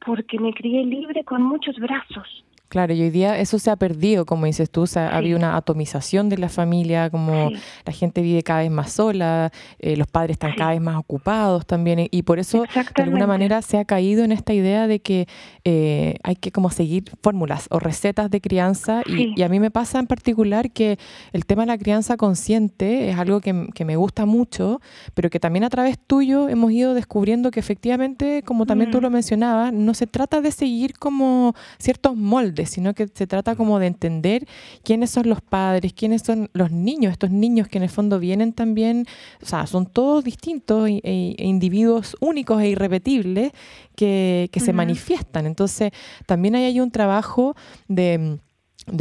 [0.05, 2.45] porque me crié libre con muchos brazos.
[2.77, 6.29] Claro, y hoy día eso se ha perdido, como dices tú, o había una atomización
[6.29, 7.51] de la familia, como
[7.87, 11.65] la gente vive cada vez más sola, eh, los padres están cada vez más ocupados
[11.65, 15.27] también, y por eso de alguna manera se ha caído en esta idea de que
[15.65, 19.99] eh, hay que como seguir fórmulas o recetas de crianza, y, a mí me pasa
[19.99, 20.99] en particular que
[21.33, 24.83] el tema de la crianza consciente es algo que, que, me gusta mucho,
[25.15, 29.09] pero que también a través tuyo hemos ido descubriendo que efectivamente, como también tú lo
[29.09, 33.87] mencionabas, no se trata de seguir como ciertos moldes, sino que se trata como de
[33.87, 34.47] entender
[34.85, 38.53] quiénes son los padres, quiénes son los niños, estos niños que en el fondo vienen
[38.53, 39.07] también,
[39.43, 43.53] o sea, son todos distintos e, e individuos únicos e irrepetibles
[43.97, 45.47] que, se manifiestan.
[45.47, 45.93] Entonces,
[46.27, 47.55] también hay un trabajo
[47.89, 48.39] de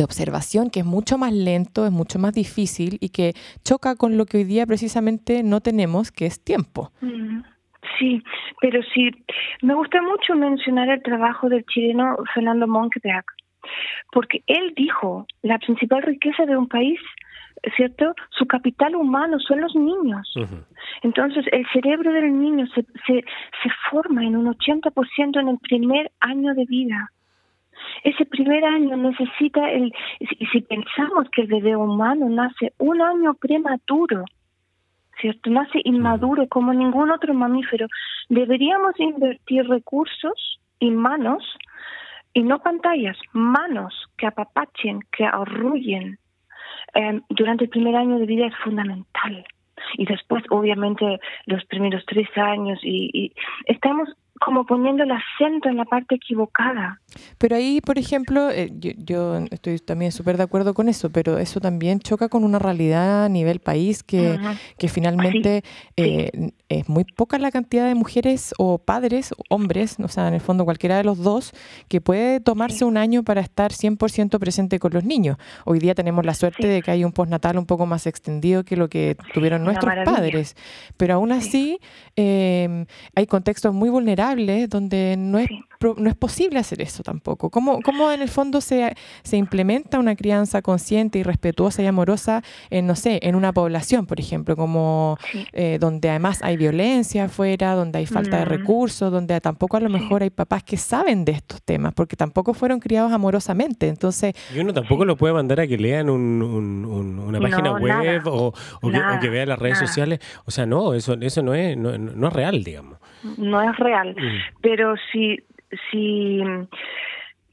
[0.04, 4.26] observación que es mucho más lento, es mucho más difícil y que choca con lo
[4.26, 6.92] que hoy día precisamente no tenemos, que es tiempo.
[8.00, 8.22] Sí,
[8.62, 9.12] pero sí,
[9.62, 13.26] me gusta mucho mencionar el trabajo del chileno Fernando Monkeberg,
[14.12, 17.00] porque él dijo, la principal riqueza de un país,
[17.76, 18.14] ¿cierto?
[18.30, 20.34] Su capital humano son los niños.
[21.02, 23.24] Entonces, el cerebro del niño se, se,
[23.64, 27.12] se forma en un 80% en el primer año de vida.
[28.04, 33.34] Ese primer año necesita el, si, si pensamos que el bebé humano nace un año
[33.34, 34.26] prematuro,
[35.20, 35.50] ¿cierto?
[35.50, 37.88] Nace inmaduro como ningún otro mamífero.
[38.30, 41.44] Deberíamos invertir recursos y manos
[42.36, 46.20] y no pantallas, manos que apapachen, que arrullen.
[46.94, 49.46] Em, durante el primer año de vida es fundamental.
[49.98, 52.80] Y después, obviamente, los primeros tres años.
[52.84, 53.34] Y, y
[53.66, 57.00] estamos como poniendo el acento en la parte equivocada.
[57.38, 61.62] Pero ahí, por ejemplo, eh, yo, estoy también súper de acuerdo con eso, pero eso
[61.62, 64.38] también choca con una realidad a nivel país que,
[64.78, 65.64] que finalmente
[65.96, 70.42] eh, es muy poca la cantidad de mujeres o padres, hombres, o sea, en el
[70.42, 71.54] fondo cualquiera de los dos,
[71.88, 75.38] que puede tomarse un año para estar 100% presente con los niños.
[75.64, 78.76] Hoy día tenemos la suerte de que hay un postnatal un poco más extendido que
[78.76, 80.58] lo que tuvieron nuestros padres,
[80.98, 81.80] pero aún así
[82.18, 84.25] eh, hay contextos muy vulnerables
[84.68, 85.50] donde no es,
[85.98, 87.50] no es posible hacer eso tampoco.
[87.50, 92.42] ¿Cómo, cómo en el fondo se, se implementa una crianza consciente y respetuosa y amorosa
[92.70, 95.18] en, no sé, en una población, por ejemplo, como
[95.54, 98.50] eh, donde además hay violencia afuera, donde hay falta de mm.
[98.50, 102.54] recursos, donde tampoco a lo mejor hay papás que saben de estos temas, porque tampoco
[102.54, 103.88] fueron criados amorosamente.
[103.88, 108.54] Entonces, y uno tampoco lo puede mandar a que lean un, una página web o,
[109.22, 110.20] que, vea las redes sociales.
[110.46, 113.00] O sea, no, eso, eso no, es, no, no es real, digamos
[113.38, 114.16] no es real.
[114.18, 114.60] Mm.
[114.62, 115.40] Pero si,
[115.92, 116.42] si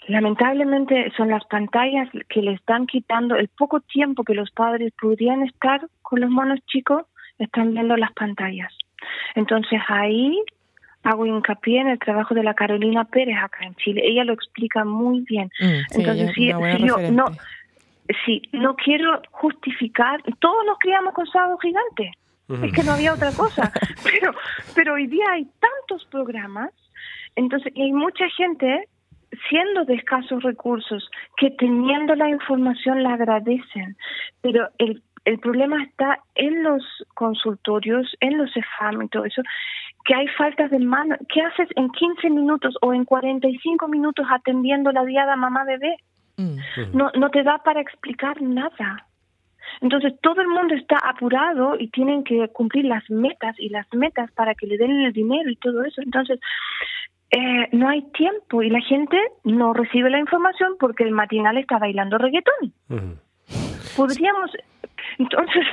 [0.08, 5.42] lamentablemente son las pantallas que le están quitando el poco tiempo que los padres podrían
[5.42, 7.02] estar con los monos chicos,
[7.38, 8.72] están viendo las pantallas.
[9.34, 10.42] Entonces ahí
[11.02, 14.02] hago hincapié en el trabajo de la Carolina Pérez acá en Chile.
[14.04, 15.50] Ella lo explica muy bien.
[15.60, 17.24] Mm, Entonces, si, yo no,
[18.24, 22.12] sí, no quiero justificar, todos nos criamos con sábado gigante
[22.62, 23.72] es que no había otra cosa.
[24.04, 24.34] Pero,
[24.74, 26.70] pero hoy día hay tantos programas,
[27.36, 28.88] entonces hay mucha gente
[29.48, 33.96] siendo de escasos recursos que teniendo la información la agradecen,
[34.42, 36.82] pero el, el problema está en los
[37.14, 39.42] consultorios, en los EFAM y todo eso,
[40.04, 41.16] que hay faltas de mano.
[41.32, 45.96] ¿Qué haces en 15 minutos o en 45 minutos atendiendo la diada mamá-bebé?
[46.36, 46.58] Mm.
[46.92, 49.06] No, no te da para explicar nada.
[49.80, 54.30] Entonces todo el mundo está apurado y tienen que cumplir las metas y las metas
[54.32, 56.00] para que le den el dinero y todo eso.
[56.02, 56.38] Entonces
[57.30, 61.78] eh, no hay tiempo y la gente no recibe la información porque el matinal está
[61.78, 62.74] bailando reggaetón.
[63.96, 64.50] Podríamos,
[65.18, 65.64] entonces,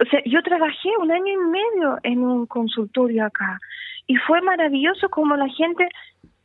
[0.00, 3.58] o sea, yo trabajé un año y medio en un consultorio acá
[4.06, 5.88] y fue maravilloso como la gente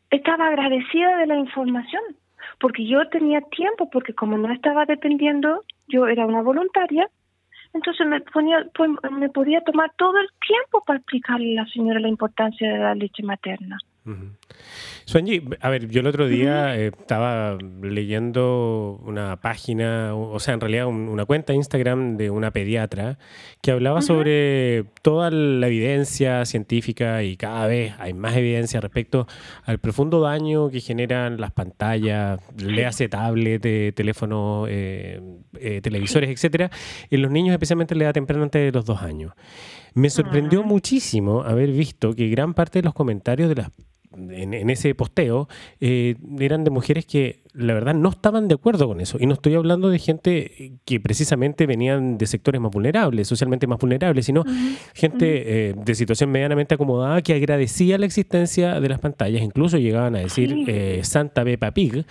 [0.09, 2.01] estaba agradecida de la información
[2.59, 7.09] porque yo tenía tiempo, porque como no estaba dependiendo, yo era una voluntaria,
[7.73, 8.65] Entonces me, ponía,
[9.11, 12.95] me podía tomar todo el tiempo para explicarle a la señora la importancia de la
[12.95, 13.77] leche materna.
[15.05, 20.61] Suanji, a ver, yo el otro día eh, estaba leyendo una página, o sea, en
[20.61, 23.17] realidad una cuenta de Instagram de una pediatra
[23.61, 29.27] que hablaba sobre toda la evidencia científica y cada vez hay más evidencia respecto
[29.63, 35.19] al profundo daño que generan las pantallas, le hace tablet, eh, teléfonos, eh,
[35.81, 36.69] televisores, etcétera,
[37.09, 39.33] en los niños, especialmente en la edad temprana antes de los dos años.
[39.93, 43.71] Me sorprendió muchísimo haber visto que gran parte de los comentarios de las
[44.11, 45.47] en, ese posteo
[45.79, 49.17] eh, eran de mujeres que la verdad no estaban de acuerdo con eso.
[49.19, 53.79] Y no estoy hablando de gente que precisamente venían de sectores más vulnerables, socialmente más
[53.79, 54.43] vulnerables, sino
[54.93, 59.41] gente eh, de situación medianamente acomodada que agradecía la existencia de las pantallas.
[59.41, 62.05] Incluso llegaban a decir eh, Santa Bepa Pig,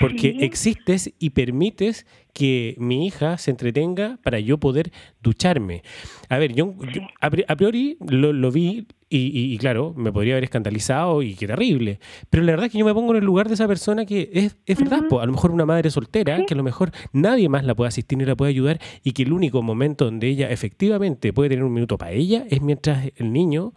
[0.00, 5.82] porque existes y permites que mi hija se entretenga para yo poder ducharme.
[6.28, 6.74] A ver, yo,
[7.20, 11.98] a, priori lo, lo vi y, claro, me podría haber escandalizado y qué terrible.
[12.28, 14.30] Pero la verdad es que yo me pongo en el lugar de esa persona que
[14.32, 17.64] es, es verdad, a lo mejor una madre soltera, que a lo mejor nadie más
[17.64, 21.32] la puede asistir ni la puede ayudar y que el único momento donde ella efectivamente
[21.32, 23.72] puede tener un minuto para ella es mientras el niño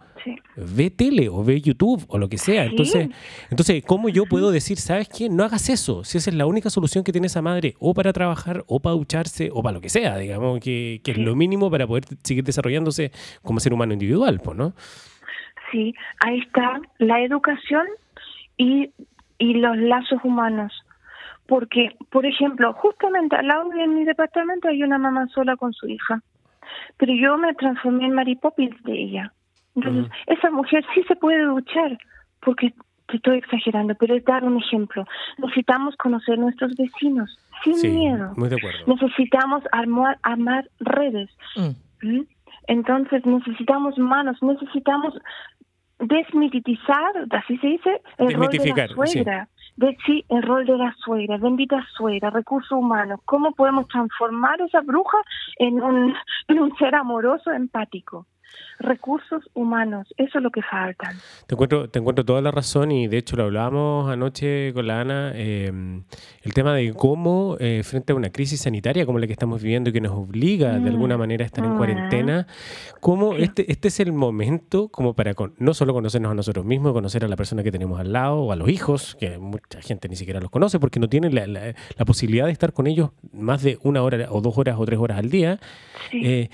[0.56, 2.64] ve tele o ve YouTube o lo que sea.
[2.64, 3.08] Entonces,
[3.50, 5.28] entonces, ¿cómo yo puedo decir, sabes qué?
[5.28, 6.04] No hagas eso.
[6.04, 8.94] Si esa es la única solución que tiene esa madre, o para trabajar, o para
[8.94, 12.44] ducharse, o para lo que sea, digamos, que, que es lo mínimo para poder seguir
[12.44, 13.10] desarrollándose
[13.42, 14.74] como ser humano individual, pues, ¿no?
[15.72, 17.86] sí, ahí está la educación
[18.56, 18.90] y,
[19.38, 20.72] y los lazos humanos.
[21.52, 25.86] Porque, por ejemplo, justamente al lado de mi departamento hay una mamá sola con su
[25.86, 26.22] hija,
[26.96, 29.34] pero yo me transformé en Mary Poppins de ella.
[29.76, 31.98] Entonces, esa mujer sí se puede duchar,
[32.40, 32.72] porque
[33.06, 35.04] te estoy exagerando, pero es dar un ejemplo.
[35.36, 38.32] Necesitamos conocer nuestros vecinos sin miedo.
[38.34, 38.78] Muy de acuerdo.
[38.86, 41.28] Necesitamos armar, armar redes.
[41.56, 42.06] Mm.
[42.08, 42.26] ¿Mm?
[42.68, 45.12] Entonces necesitamos manos, necesitamos
[45.98, 49.48] desmitizar, así se dice, el rol de la suegra.
[49.54, 49.61] Sí.
[50.28, 53.20] El rol de la suegra, bendita suegra, recursos humanos.
[53.24, 55.18] ¿Cómo podemos transformar esa bruja
[55.58, 56.14] en un,
[56.48, 58.26] en un ser amoroso, empático?
[58.78, 61.12] Recursos humanos, eso es lo que falta.
[61.46, 65.00] Te encuentro, te encuentro toda la razón y de hecho lo hablábamos anoche con la
[65.00, 66.02] Ana, em,
[66.42, 69.90] el tema de cómo eh, frente a una crisis sanitaria como la que estamos viviendo
[69.90, 71.20] y que nos obliga de alguna mm.
[71.20, 72.46] manera a estar en cuarentena,
[73.00, 77.24] cómo este, este es el momento como para no solo conocernos a nosotros mismos, conocer
[77.24, 80.16] a la persona que tenemos al lado o a los hijos, que mucha gente ni
[80.16, 83.78] siquiera los conoce porque no tienen la, la, posibilidad de estar con ellos más de
[83.82, 85.58] una hora o dos horas o tres horas al día.
[86.12, 86.48] Eh,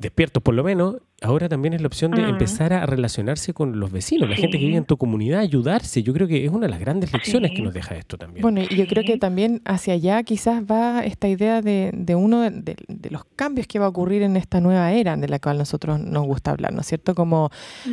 [0.00, 2.30] despiertos por lo menos, ahora también es la opción de mm.
[2.30, 6.02] empezar a relacionarse con los vecinos, la gente que vive en tu comunidad, ayudarse.
[6.02, 8.42] Yo creo que es una de las grandes lecciones que nos deja esto también.
[8.42, 12.42] Bueno, y yo creo que también hacia allá quizás va esta idea de, de uno
[12.42, 12.76] de,
[13.10, 16.24] los cambios que va a ocurrir en esta nueva era de la cual nosotros nos
[16.26, 17.14] gusta hablar, ¿no es cierto?
[17.14, 17.50] Como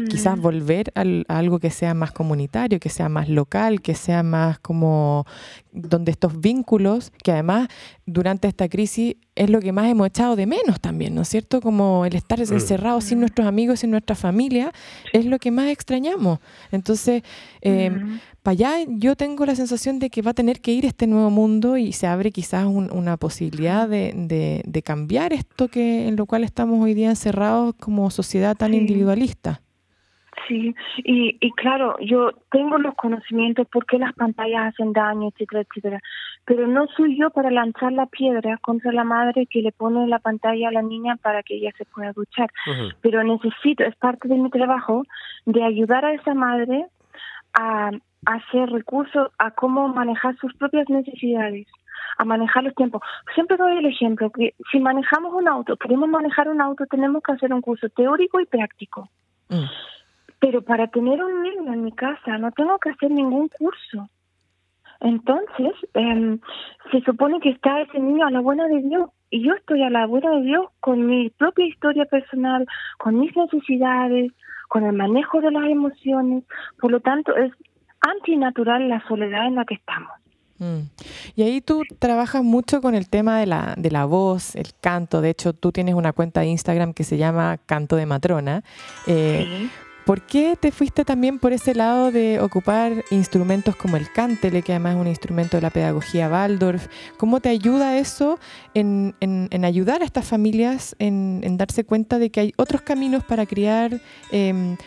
[0.09, 0.41] quizás mm.
[0.41, 1.03] volver a
[1.37, 5.25] algo que sea más comunitario, que sea más local, que sea más como
[5.71, 7.67] donde estos vínculos, que además
[8.05, 11.61] durante esta crisis es lo que más hemos echado de menos también, ¿no es cierto?
[11.61, 12.53] Como el estar mm.
[12.53, 14.71] encerrado sin nuestros amigos y nuestra familia
[15.13, 16.39] es lo que más extrañamos.
[16.71, 17.23] Entonces,
[17.61, 17.91] eh,
[18.43, 21.29] para allá yo tengo la sensación de que va a tener que ir este nuevo
[21.29, 26.43] mundo y se abre quizás una posibilidad de, de, cambiar esto que en lo cual
[26.43, 29.61] estamos hoy día encerrados como sociedad tan individualista.
[30.45, 35.61] Sí, y, y claro, yo tengo los conocimientos por qué las pantallas hacen daño, etcétera,
[35.61, 35.99] etcétera,
[36.45, 40.19] pero no soy yo para lanzar la piedra contra la madre que le pone la
[40.19, 42.49] pantalla a la niña para que ella se pueda duchar.
[43.01, 45.03] Pero necesito, es parte de mi trabajo,
[45.45, 46.85] de ayudar a esa madre
[47.53, 47.91] a,
[48.25, 51.67] hacer recursos, a cómo manejar sus propias necesidades
[52.19, 53.01] a manejar los tiempos.
[53.35, 57.33] Siempre doy el ejemplo que si manejamos un auto, queremos manejar un auto, tenemos que
[57.33, 59.09] hacer un curso teórico y práctico.
[59.49, 59.65] Mm.
[60.39, 64.09] Pero para tener un niño en mi casa no tengo que hacer ningún curso.
[64.99, 66.39] Entonces, eh,
[66.91, 69.89] se supone que está ese niño a la buena de Dios y yo estoy a
[69.89, 72.65] la buena de Dios con mi propia historia personal,
[72.97, 74.31] con mis necesidades,
[74.69, 76.43] con el manejo de las emociones.
[76.79, 77.51] Por lo tanto, es
[78.01, 80.11] antinatural la soledad en la que estamos.
[80.59, 80.89] Mm.
[81.35, 85.21] Y ahí tú trabajas mucho con el tema de la, de la voz, el canto.
[85.21, 88.63] De hecho, tú tienes una cuenta de Instagram que se llama Canto de Matrona.
[89.05, 89.69] Eh,
[90.07, 94.71] ¿Por qué te fuiste también por ese lado de ocupar instrumentos como el cántele, que
[94.71, 96.87] además es un instrumento de la pedagogía Waldorf?
[97.17, 98.39] ¿Cómo te ayuda eso
[98.73, 99.13] en,
[99.65, 103.99] ayudar a estas familias en, darse cuenta de que hay otros caminos para criar
[104.31, 104.77] em,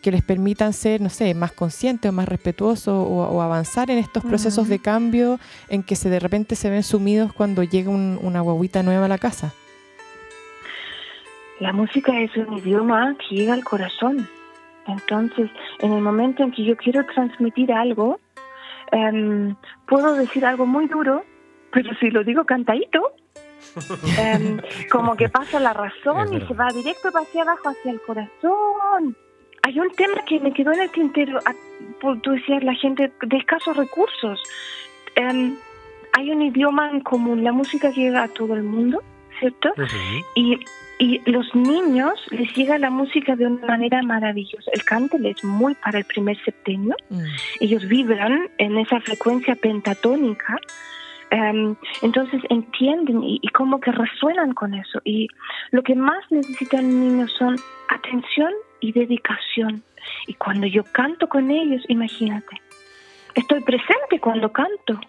[0.00, 4.24] que les permitan ser, no sé, más conscientes o más respetuosos o, avanzar en estos
[4.24, 8.84] procesos de cambio en que se de repente se ven sumidos cuando llega una guaguita
[8.84, 9.52] nueva a la casa?
[11.60, 14.28] la música es un idioma que llega al corazón.
[14.88, 18.18] Entonces, en el momento en que yo quiero transmitir algo,
[18.90, 19.54] em,
[19.86, 21.24] puedo decir algo muy duro,
[21.70, 23.12] pero si lo digo cantadito,
[24.18, 29.16] em, como que pasa la razón y se va directo hacia abajo, hacia el corazón.
[29.62, 31.38] Hay un tema que me quedó en el tintero,
[32.22, 34.42] tú decías, la gente de escasos recursos.
[35.14, 35.56] Em,
[36.14, 39.02] hay un idioma en común, la música llega a todo el mundo,
[39.38, 39.74] ¿cierto?
[40.34, 40.58] Y
[40.98, 44.70] y los niños les llega la música de una manera maravillosa.
[44.72, 46.96] El cántel es muy para el primer septenio.
[47.08, 47.22] Mm.
[47.60, 50.58] Ellos vibran en esa frecuencia pentatónica.
[51.30, 55.00] Em, entonces entienden y, y, como que resuenan con eso.
[55.04, 55.28] Y
[55.70, 57.56] lo que más necesitan niños son
[57.88, 59.84] atención y dedicación.
[60.26, 62.60] Y cuando yo canto con ellos, imagínate,
[63.34, 65.00] estoy presente cuando canto.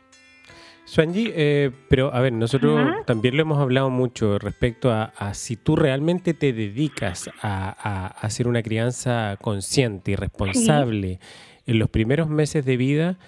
[0.89, 5.75] Swanji, eh, pero a ver, nosotros también lo hemos hablado mucho respecto a, si tú
[5.75, 11.19] realmente te dedicas a, hacer una crianza consciente y responsable
[11.67, 13.19] en los primeros meses de vida,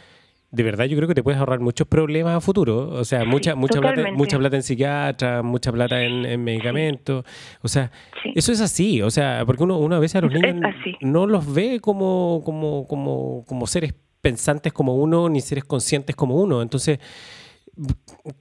[0.50, 2.90] de verdad yo creo que te puedes ahorrar muchos problemas a futuro.
[2.90, 7.24] O sea, mucha, mucha, plata, mucha plata en psiquiatra, mucha plata en, medicamentos.
[7.62, 7.92] O sea,
[8.34, 9.04] eso es así.
[9.04, 10.56] O sea, porque uno, uno a veces a los niños
[11.02, 16.42] no los ve como, como, como, como seres pensantes como uno, ni seres conscientes como
[16.42, 16.64] uno.
[16.64, 16.98] Entonces,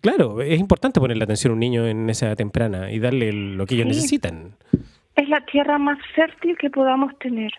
[0.00, 3.66] claro, es importante ponerle atención a un niño en esa edad temprana y darle lo
[3.66, 4.54] que ellos necesitan.
[5.16, 7.52] Es la tierra más fértil que podamos tener.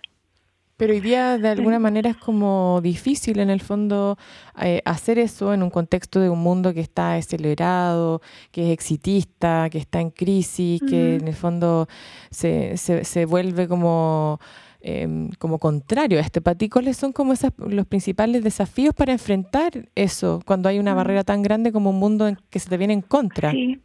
[0.82, 4.18] Pero hoy día de alguna manera es como difícil en el fondo
[4.60, 8.20] eh, hacer eso en un contexto de un mundo que está acelerado,
[8.52, 11.88] que es exitista, que está en crisis, que en el fondo
[12.32, 14.40] se, se, se vuelve como
[14.84, 16.42] Em, como contrario a este.
[16.42, 20.94] ¿Para ti cuáles son como esas, los principales desafíos para enfrentar eso cuando hay una
[20.94, 20.98] mm.
[20.98, 23.52] barrera tan grande como un mundo en que se te viene en contra?
[23.52, 23.80] Sí,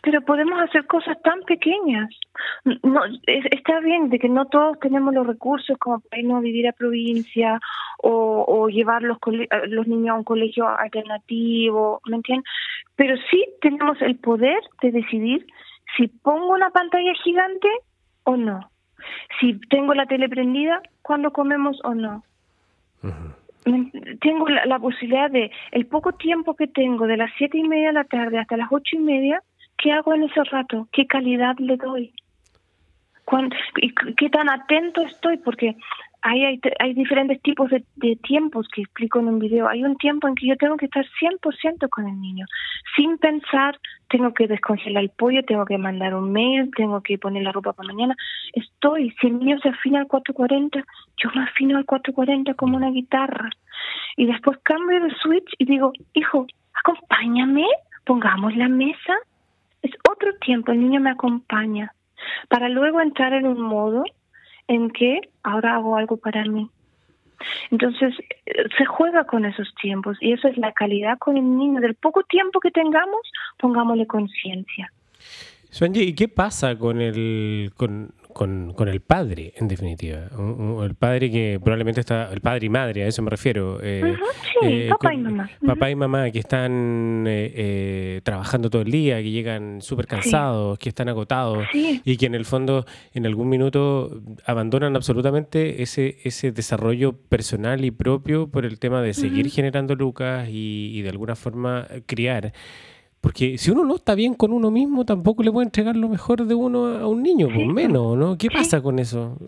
[0.00, 2.08] pero podemos hacer cosas tan pequeñas.
[2.84, 6.68] No, está bien de que no todos tenemos los recursos como para irnos a vivir
[6.68, 7.58] a provincia
[7.98, 9.18] o, o llevar los,
[9.66, 12.48] los niños a un colegio alternativo, ¿me entiendes?
[12.94, 15.46] Pero sí tenemos el poder de decidir
[15.96, 17.68] si pongo una pantalla gigante
[18.22, 18.71] o no
[19.40, 22.24] si tengo la tele prendida, cuando comemos o no.
[24.20, 27.94] Tengo la, posibilidad de, el poco tiempo que tengo, de las siete y media de
[27.94, 29.42] la tarde hasta las ocho y media,
[29.78, 30.88] ¿qué hago en ese rato?
[30.92, 32.12] ¿Qué calidad le doy?
[33.76, 35.38] y ¿Qué tan atento estoy?
[35.38, 35.76] Porque
[36.22, 39.68] hay, hay, diferentes tipos de, tiempos que explico en un video.
[39.68, 42.46] Hay un tiempo en que yo tengo que estar 100% con el niño,
[42.96, 47.42] sin pensar, tengo que descongelar el pollo, tengo que mandar un mail, tengo que poner
[47.42, 48.14] la ropa para mañana.
[48.52, 50.84] Estoy, si el niño se afina al 440,
[51.16, 53.50] yo me afino al 440 como una guitarra.
[54.16, 57.66] Y después cambio de switch y digo, hijo, acompáñame,
[58.04, 59.14] pongamos la mesa.
[59.82, 61.92] Es otro tiempo, el niño me acompaña.
[62.48, 64.04] Para luego entrar en un modo
[64.72, 66.68] en que ahora hago algo para mí.
[67.70, 68.14] Entonces,
[68.78, 71.80] se juega con esos tiempos y eso es la calidad con el niño.
[71.80, 73.20] Del poco tiempo que tengamos,
[73.58, 74.92] pongámosle conciencia.
[75.94, 80.28] ¿y qué pasa con el, con, con, con, el padre, en definitiva.
[80.84, 83.78] el padre que probablemente está, el padre y madre, a eso me refiero.
[83.82, 84.16] Eh,
[84.60, 85.50] sí, eh, papá y mamá.
[85.64, 90.88] Papá y mamá que están eh, trabajando todo el día, que llegan súper cansados, que
[90.88, 97.12] están agotados y que en el fondo en algún minuto abandonan absolutamente ese, ese desarrollo
[97.12, 101.86] personal y propio por el tema de seguir generando lucas y, y de alguna forma
[102.06, 102.52] criar.
[103.22, 106.44] Porque si uno no está bien con uno mismo, tampoco le puede entregar lo mejor
[106.44, 108.36] de uno a un niño, pues menos, ¿no?
[108.36, 109.38] ¿Qué pasa con eso?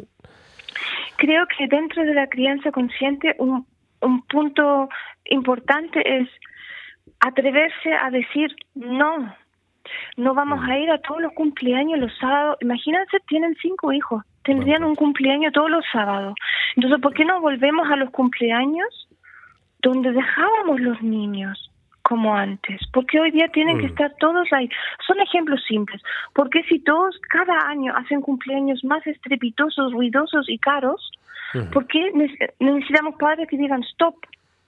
[1.16, 3.66] Creo que dentro de la crianza consciente un,
[4.00, 4.88] un punto
[5.24, 6.28] importante es
[7.18, 9.34] atreverse a decir no.
[10.16, 10.70] No vamos mm.
[10.70, 12.56] a ir a todos los cumpleaños los sábados.
[12.60, 14.22] Imagínense, tienen cinco hijos.
[14.44, 16.34] Tendrían un cumpleaños todos los sábados.
[16.76, 19.08] Entonces, ¿por qué no volvemos a los cumpleaños
[19.82, 21.72] donde dejábamos los niños?
[22.04, 22.80] Como antes?
[22.92, 23.90] porque hoy día tienen que mm.
[23.90, 24.68] estar todos ahí?
[25.06, 26.00] Son ejemplos simples.
[26.32, 31.10] porque si todos cada año hacen cumpleaños más estrepitosos, ruidosos y caros?
[31.72, 32.10] ¿Por qué
[32.58, 34.16] necesitamos padres que digan stop?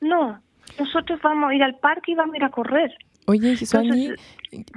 [0.00, 0.40] No,
[0.78, 2.96] nosotros vamos a ir al parque y vamos a ir a correr.
[3.26, 4.14] Oye, Sonia,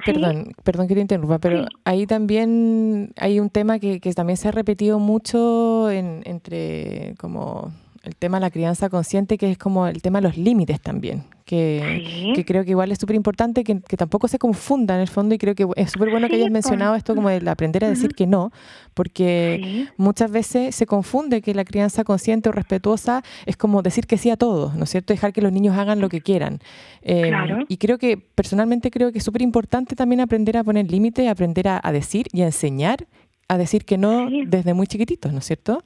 [0.03, 4.47] perdón, perdón que te interrumpa, pero ahí también hay un tema que, que también se
[4.47, 7.71] ha repetido mucho en, entre como
[8.03, 11.25] el tema de la crianza consciente, que es como el tema de los límites también,
[11.45, 15.07] que, que creo que igual es súper importante que, que, tampoco se confunda en el
[15.07, 17.89] fondo y creo que es súper bueno que hayas mencionado esto como de aprender a
[17.89, 18.51] decir que no,
[18.93, 24.17] porque muchas veces se confunde que la crianza consciente o respetuosa es como decir que
[24.17, 25.13] sí a todo, ¿no es cierto?
[25.13, 26.59] Dejar que los niños hagan lo que quieran.
[27.01, 27.31] Eh,
[27.67, 31.67] y creo que personalmente creo que es súper importante también aprender a poner límites, aprender
[31.67, 33.07] a, a decir y a enseñar
[33.49, 35.83] a decir que no desde muy chiquititos, ¿no es cierto?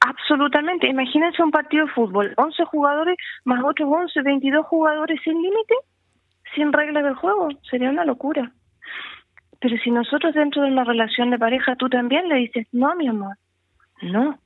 [0.00, 0.88] Absolutamente.
[0.88, 5.74] Imagínense un partido de fútbol, 11 jugadores más otros 11, 22 jugadores sin límite,
[6.54, 7.48] sin reglas del juego.
[7.70, 8.50] Sería una locura.
[9.60, 13.08] Pero si nosotros dentro de una relación de pareja, tú también le dices, no, mi
[13.08, 13.36] amor,
[14.00, 14.38] no.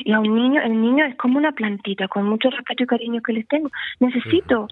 [0.00, 3.20] Y a un niño, el niño es como una plantita, con mucho respeto y cariño
[3.22, 3.70] que les tengo.
[4.00, 4.68] Necesito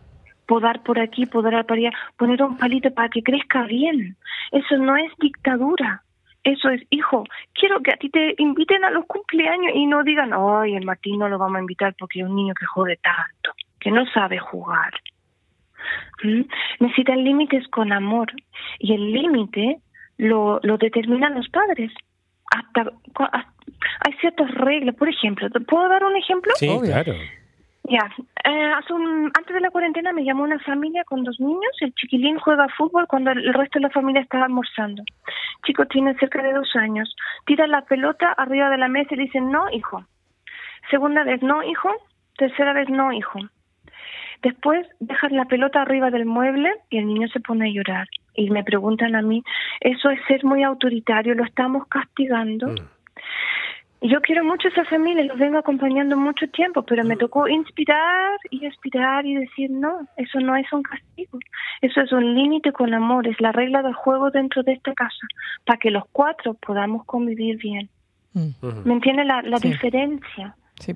[0.47, 4.16] podar por aquí, podar por allá, poner un palito para que crezca bien.
[4.53, 6.03] Eso no es dictadura.
[6.43, 10.32] Eso es, hijo, quiero que a ti te inviten a los cumpleaños y no digan,
[10.32, 13.53] ay, el Martín no lo vamos a invitar porque es un niño que jode tanto,
[13.78, 14.93] que no sabe jugar.
[16.22, 16.43] ¿Mm?
[16.80, 18.32] Necesitan límites con amor
[18.78, 19.80] y el límite
[20.16, 21.93] lo, lo determinan los padres.
[22.51, 22.91] Hasta,
[24.01, 26.53] hay ciertas reglas, por ejemplo, ¿puedo dar un ejemplo?
[26.57, 27.14] Sí, claro.
[27.85, 28.09] Ya,
[28.45, 28.72] eh,
[29.35, 31.72] antes de la cuarentena me llamó una familia con dos niños.
[31.81, 35.03] El chiquilín juega fútbol cuando el resto de la familia está almorzando.
[35.64, 37.14] chico tiene cerca de dos años.
[37.47, 40.05] Tira la pelota arriba de la mesa y dice, no, hijo.
[40.91, 41.91] Segunda vez, no, hijo.
[42.37, 43.39] Tercera vez, no, hijo.
[44.43, 48.09] Después dejan la pelota arriba del mueble y el niño se pone a llorar.
[48.35, 49.43] Y me preguntan a mí,
[49.81, 52.68] eso es ser muy autoritario, lo estamos castigando.
[52.68, 53.00] Mm
[54.03, 58.39] yo quiero mucho a esa familia, los vengo acompañando mucho tiempo, pero me tocó inspirar
[58.51, 61.39] y inspirar y decir, no, eso no es un castigo,
[61.83, 65.27] eso es un límite con amor, es la regla del juego dentro de esta casa,
[65.67, 67.91] para que los cuatro podamos convivir bien.
[68.33, 68.51] Mm.
[68.85, 70.55] ¿Me entiende la, la diferencia?
[70.79, 70.95] Sí.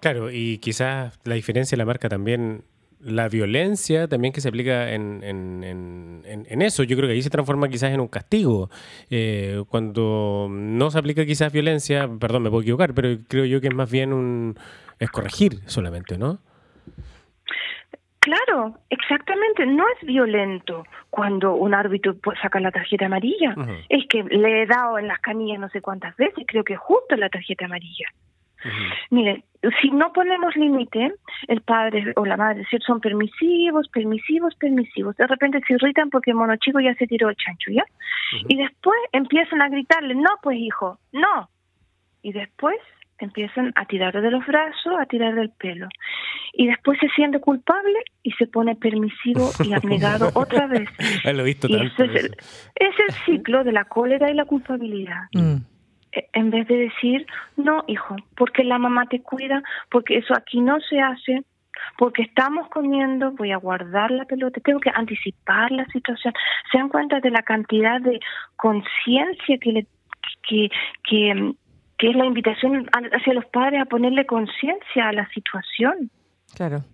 [0.00, 2.64] Claro, y quizás la diferencia la marca también
[3.04, 7.68] la violencia también que se aplica en, en, eso, yo creo que ahí se transforma
[7.68, 8.70] quizás en un castigo.
[9.10, 13.68] Eh, cuando no se aplica quizás violencia, perdón, me puedo equivocar, pero creo yo que
[13.68, 14.56] es más bien un
[14.98, 16.38] es corregir solamente, ¿no?
[18.20, 19.66] Claro, exactamente.
[19.66, 23.54] No es violento cuando un árbitro saca la tarjeta amarilla.
[23.90, 27.16] Es que le he dado en las canillas no sé cuántas veces, creo que justo
[27.16, 28.06] la tarjeta amarilla.
[29.10, 29.44] Miren,
[29.80, 31.12] si no ponemos límite,
[31.48, 35.16] el padre o la madre son permisivos, permisivos, permisivos.
[35.16, 37.84] De repente se irritan porque el mono chico ya se tiró el chancho, ¿ya?
[38.48, 41.48] Y después empiezan a gritarle, no, pues hijo, no.
[42.22, 42.76] Y después
[43.18, 45.88] empiezan a tirar de los brazos, a tirar del pelo.
[46.52, 50.88] Y después se siente culpable y se pone permisivo y abnegado otra vez.
[51.24, 52.04] Lo he visto tanto.
[52.04, 55.28] Es el, ciclo de la cólera y la culpabilidad.
[55.32, 55.73] Mm
[56.32, 60.80] en vez de decir, no, hijo, porque la mamá te cuida, porque eso aquí no
[60.80, 61.44] se hace,
[61.98, 66.32] porque estamos comiendo, voy a guardar la pelota, tengo que anticipar la situación.
[66.70, 68.20] Se dan cuenta de la cantidad de
[68.56, 69.86] conciencia que, le,
[70.48, 70.68] que,
[71.08, 71.54] que,
[71.98, 76.10] que es la invitación hacia los padres a ponerle conciencia a la situación.
[76.56, 76.84] Claro.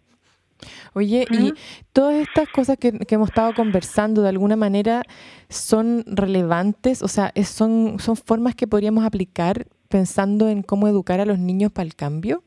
[0.94, 1.52] Oye, y
[1.92, 5.02] todas estas cosas que, hemos estado conversando de alguna manera
[5.48, 11.26] son relevantes, o sea, son, son formas que podríamos aplicar pensando en cómo educar a
[11.26, 12.42] los niños para el cambio.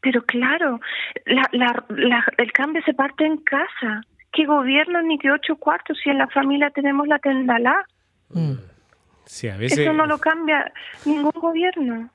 [0.00, 0.80] Pero claro,
[1.24, 4.02] el cambio se parte en casa.
[4.32, 7.84] ¿Qué gobierno ni qué ocho cuartos si en la familia tenemos la tendalá?
[8.28, 8.52] Mm.
[9.24, 9.78] Sí, a veces...
[9.78, 10.72] Eso no lo cambia
[11.04, 12.10] ningún gobierno.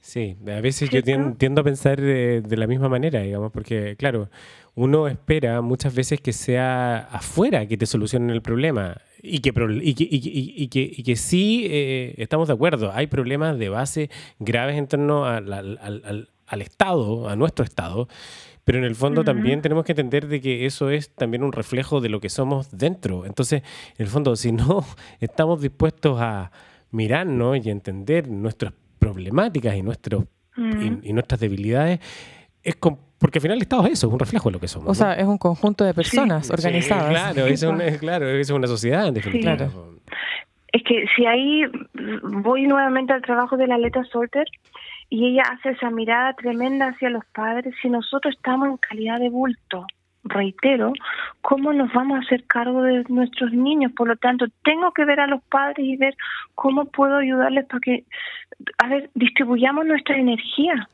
[0.00, 4.30] Sí, a veces yo tiendo, a pensar de, la misma manera, digamos, porque, claro,
[4.74, 9.94] uno espera muchas veces que sea afuera que te solucionen el problema y que, y
[9.94, 14.76] que, y que, y que, sí eh, estamos de acuerdo, hay problemas de base graves
[14.76, 18.08] en torno al, al, al, Estado, a nuestro Estado,
[18.64, 22.00] pero en el fondo también tenemos que entender de que eso es también un reflejo
[22.00, 23.26] de lo que somos dentro.
[23.26, 23.62] Entonces,
[23.96, 24.84] en el fondo, si no
[25.20, 26.52] estamos dispuestos a
[26.90, 30.24] mirarnos y entender nuestros problemáticas y, nuestros,
[30.56, 32.00] y, nuestras debilidades,
[32.62, 34.88] es porque al final el Estado es eso, es un reflejo de lo que somos.
[34.88, 37.08] O sea, es un conjunto de personas organizadas.
[37.08, 39.68] claro, es una, claro, es una sociedad en definitiva.
[40.70, 41.62] Es que si ahí
[42.22, 44.46] voy nuevamente al trabajo de la Leta Solter
[45.08, 49.30] y ella hace esa mirada tremenda hacia los padres, si nosotros estamos en calidad de
[49.30, 49.86] bulto,
[50.28, 50.92] reitero,
[51.40, 53.92] cómo nos vamos a hacer cargo de nuestros niños.
[53.92, 56.16] Por lo tanto, tengo que ver a los padres y ver
[56.54, 58.04] cómo puedo ayudarles para que,
[58.78, 60.88] a ver, distribuyamos nuestra energía.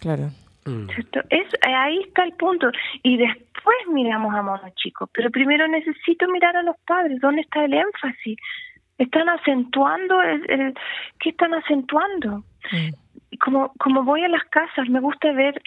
[0.00, 0.30] Claro.
[0.66, 0.88] Mm.
[1.30, 2.70] Es, ahí está el punto.
[3.02, 5.08] Y después miramos a monos chicos.
[5.12, 7.20] Pero primero necesito mirar a los padres.
[7.20, 8.38] ¿Dónde está el énfasis?
[8.98, 10.22] ¿Están acentuando?
[10.22, 10.74] El,
[11.18, 12.44] ¿Qué están acentuando?
[12.72, 13.38] Mm.
[13.40, 15.60] Como, como voy a las casas, me gusta ver,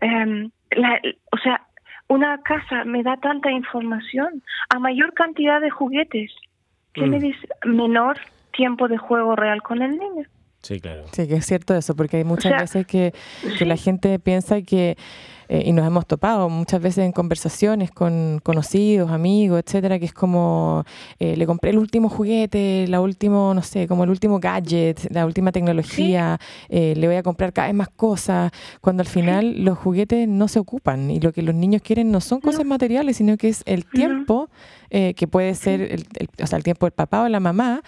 [0.00, 1.00] eh, la,
[1.32, 1.66] o sea,
[2.10, 6.32] una casa me da tanta información, a mayor cantidad de juguetes,
[6.92, 7.20] ¿qué me mm.
[7.20, 7.48] dice?
[7.64, 8.18] Menor
[8.52, 10.24] tiempo de juego real con el niño.
[10.62, 11.04] Sí, claro.
[11.12, 13.14] Sí, que es cierto eso, porque hay muchas veces que,
[13.58, 14.96] que la gente piensa que
[15.52, 20.12] eh, y nos hemos topado muchas veces en conversaciones con conocidos, amigos, etcétera, que es
[20.12, 20.84] como
[21.18, 25.26] eh, le compré el último juguete, la último, no sé, como el último gadget, la
[25.26, 26.38] última tecnología,
[26.68, 30.46] eh, le voy a comprar cada vez más cosas, cuando al final los juguetes no
[30.46, 33.64] se ocupan y lo que los niños quieren no son cosas materiales, sino que es
[33.66, 34.50] el tiempo
[34.90, 36.06] eh, que puede ser el,
[36.42, 37.82] o sea, el tiempo del papá o la mamá,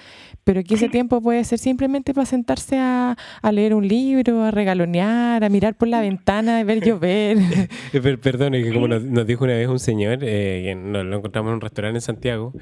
[0.44, 3.16] pero que ese tiempo puede ser simplemente para sentarse a,
[3.52, 7.38] leer un libro, a regalonear, a mirar por la ventana, a ver llover.
[8.22, 11.60] Perdón, que como nos, dijo una vez un señor, eh, nos lo encontramos en un
[11.60, 12.52] restaurante en Santiago,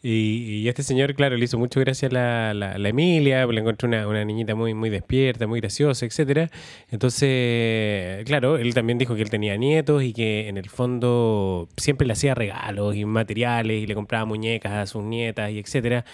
[0.00, 4.06] y, este señor, claro, le hizo mucho gracia a la, la, Emilia, le encontró una,
[4.06, 6.50] una, niñita muy, muy despierta, muy graciosa, etcétera.
[6.90, 12.06] Entonces, claro, él también dijo que él tenía nietos y que en el fondo siempre
[12.06, 16.04] le hacía regalos y materiales y le compraba muñecas a sus nietas y etcétera.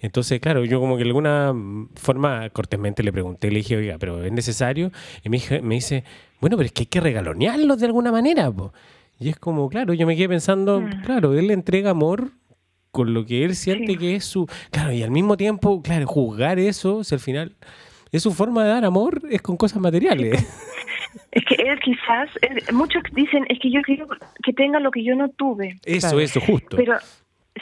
[0.00, 1.54] Entonces, claro, yo como que de alguna
[1.94, 4.90] forma cortésmente le pregunté, le dije, oiga, pero ¿es necesario?
[5.24, 6.02] Y me, me dice,
[6.40, 8.52] bueno, pero es que hay que regalonearlos de alguna manera,
[9.20, 11.02] Y es como, claro, yo me quedé pensando, mm.
[11.04, 12.32] claro, él le entrega amor
[12.90, 14.46] con lo que él siente que es su...
[14.70, 17.56] Claro, y al mismo tiempo, claro, juzgar eso, si al final
[18.12, 20.46] es su forma de dar amor, es con cosas materiales.
[21.30, 22.28] Es que él quizás,
[22.72, 24.06] muchos dicen, es que yo quiero
[24.42, 25.76] que tenga lo que yo no tuve.
[25.84, 26.76] Eso, eso, justo.
[26.76, 26.98] Pero,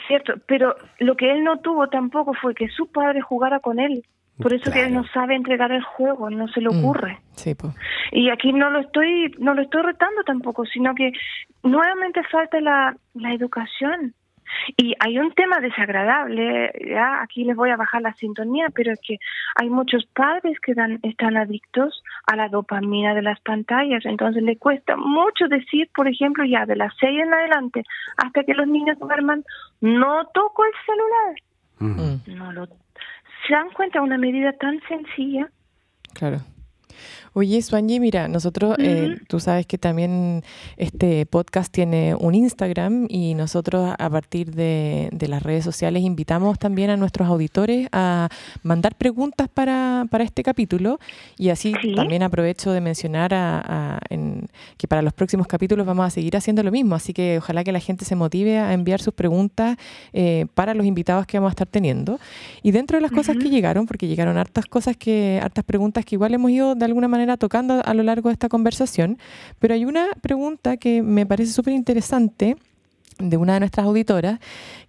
[0.07, 4.03] cierto, pero lo que él no tuvo tampoco fue que su padre jugara con él.
[4.41, 7.19] Por eso que él no sabe entregar el juego, no se le mm, ocurre.
[7.31, 7.73] sí, pues.
[8.11, 11.11] Y aquí no lo estoy no lo estoy retando tampoco, sino que
[11.63, 14.13] nuevamente falta la, la educación.
[14.75, 18.99] Y hay un tema desagradable, ya aquí les voy a bajar la sintonía, pero es
[19.05, 19.17] que
[19.55, 24.57] hay muchos padres que dan, están adictos a la dopamina de las pantallas, entonces le
[24.57, 27.83] cuesta mucho decir, por ejemplo, ya de las seis en adelante
[28.17, 29.43] hasta que los niños duerman,
[29.81, 31.35] no toco el celular.
[31.79, 32.37] Mm.
[32.37, 32.67] No lo
[33.47, 35.49] se dan cuenta una medida tan sencilla.
[36.13, 36.39] Claro.
[37.33, 40.43] Oye, Swanji, mira, nosotros, eh, tú sabes que también
[40.77, 46.89] este podcast tiene un Instagram y nosotros a partir de, las redes sociales invitamos también
[46.89, 48.29] a nuestros auditores a
[48.63, 50.99] mandar preguntas para, para este capítulo.
[51.37, 53.99] Y así también aprovecho de mencionar a,
[54.77, 57.71] que para los próximos capítulos vamos a seguir haciendo lo mismo, así que ojalá que
[57.71, 59.77] la gente se motive a enviar sus preguntas
[60.13, 62.19] eh, para los invitados que vamos a estar teniendo.
[62.63, 66.15] Y dentro de las cosas que llegaron, porque llegaron hartas cosas que, hartas preguntas que
[66.15, 69.17] igual hemos ido de alguna manera tocando a lo largo de esta conversación,
[69.59, 72.57] pero hay una pregunta que me parece súper interesante
[73.19, 74.39] de una de nuestras auditoras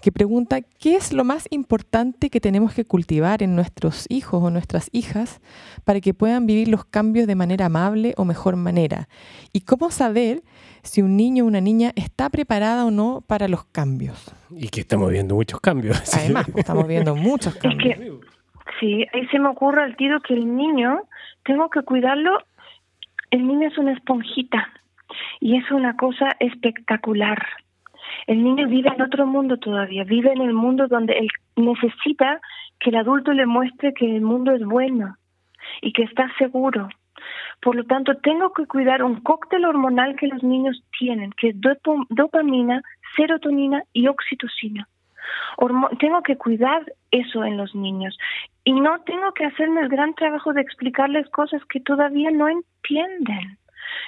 [0.00, 4.50] que pregunta qué es lo más importante que tenemos que cultivar en nuestros hijos o
[4.50, 5.40] nuestras hijas
[5.84, 9.08] para que puedan vivir los cambios de manera amable o mejor manera
[9.52, 10.42] y cómo saber
[10.82, 14.32] si un niño o una niña está preparada o no para los cambios.
[14.50, 16.00] Y que estamos viendo muchos cambios.
[16.14, 17.98] Además, estamos viendo muchos cambios.
[18.80, 21.02] sí, ahí se me ocurre el tiro que el niño
[21.48, 22.38] tengo que cuidarlo.
[23.30, 24.68] El niño es una esponjita
[25.40, 27.42] y es una cosa espectacular.
[28.26, 32.40] El niño vive en otro mundo todavía, vive en el mundo donde él necesita
[32.78, 35.16] que el adulto le muestre que el mundo es bueno
[35.80, 36.90] y que está seguro.
[37.62, 41.56] Por lo tanto, tengo que cuidar un cóctel hormonal que los niños tienen, que es
[42.10, 42.82] dopamina,
[43.16, 44.86] serotonina y oxitocina
[45.98, 48.16] tengo que cuidar eso en los niños
[48.68, 53.56] y no tengo que hacerme el gran trabajo de explicarles cosas que todavía no entienden.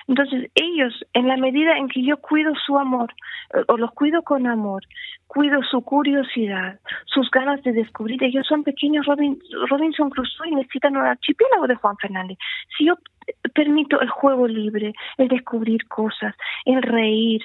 [0.06, 3.10] Entonces, ellos, en la medida en que yo cuido su amor,
[3.54, 4.82] eh, o los cuido con amor,
[5.26, 11.06] cuido su curiosidad, sus ganas de descubrir, ellos son pequeños Robinson Crusoe y necesitan un
[11.06, 12.36] archipiélago de Juan Fernández.
[12.76, 12.96] Si yo
[13.54, 16.34] permito el juego libre, el descubrir cosas,
[16.66, 17.40] el reír,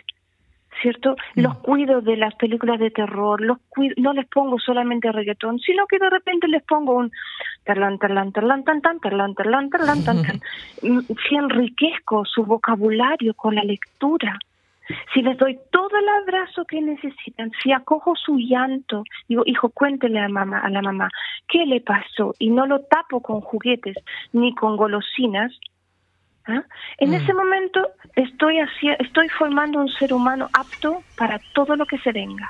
[0.82, 1.16] ¿cierto?
[1.36, 1.42] Mm.
[1.42, 3.58] Los cuido de las películas de terror, los
[3.98, 7.12] no les pongo solamente reggaetón, sino que de repente les pongo un
[7.64, 10.42] tarlan, tarlan, tarlan, tan, tan, tarlan, tarlan, tarlan, tan, tan.
[10.82, 14.38] Mm, si enriquezco su vocabulario con la lectura,
[15.14, 20.20] si les doy todo el abrazo que necesitan, si acojo su llanto, digo, hijo, cuéntele
[20.20, 21.10] a mamá, a la mamá,
[21.48, 22.34] ¿qué le pasó?
[22.40, 23.96] Y no lo tapo con juguetes
[24.34, 25.52] ni con golosinas,
[26.48, 26.64] ¿Ah?
[27.00, 27.38] En ese mm.
[27.38, 27.80] momento
[28.16, 28.58] estoy,
[29.00, 32.50] estoy formando un ser humano apto para todo lo que se venga.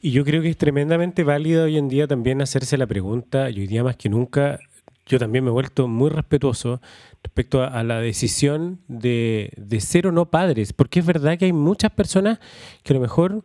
[0.00, 3.60] Y yo creo que es tremendamente válido hoy en día también hacerse la pregunta, y
[3.60, 4.58] hoy día más que nunca,
[5.06, 6.80] yo también me he vuelto muy respetuoso
[7.22, 11.52] respecto a, la decisión de, de, ser o no padres, porque es verdad que hay
[11.52, 12.40] muchas personas
[12.82, 13.44] que a lo mejor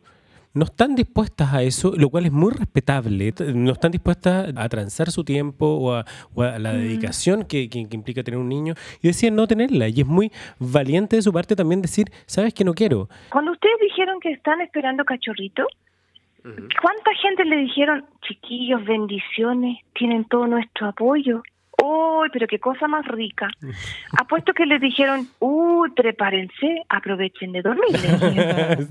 [0.58, 5.12] no están dispuestas a eso, lo cual es muy respetable, no están dispuestas a transar
[5.12, 6.05] su tiempo o a,
[6.60, 6.78] la mm.
[6.78, 9.88] dedicación que, implica tener un niño y deciden no tenerla.
[9.88, 13.08] Y es muy valiente de su parte también decir, sabes que no quiero.
[13.30, 15.68] Cuando ustedes dijeron que están esperando cachorrito,
[16.43, 21.43] ¿cuánta gente le dijeron, chiquillos, bendiciones, tienen todo nuestro apoyo?
[21.88, 23.48] Uy, pero qué cosa más rica.
[24.20, 27.88] Apuesto que les dijeron, uy, prepárense, aprovechen de dormir.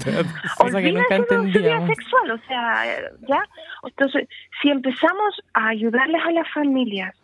[0.76, 2.84] Que nunca vida sexual, o sea,
[3.28, 3.42] ya.
[3.84, 4.28] Entonces,
[4.61, 7.14] si empezamos a ayudarles a las familias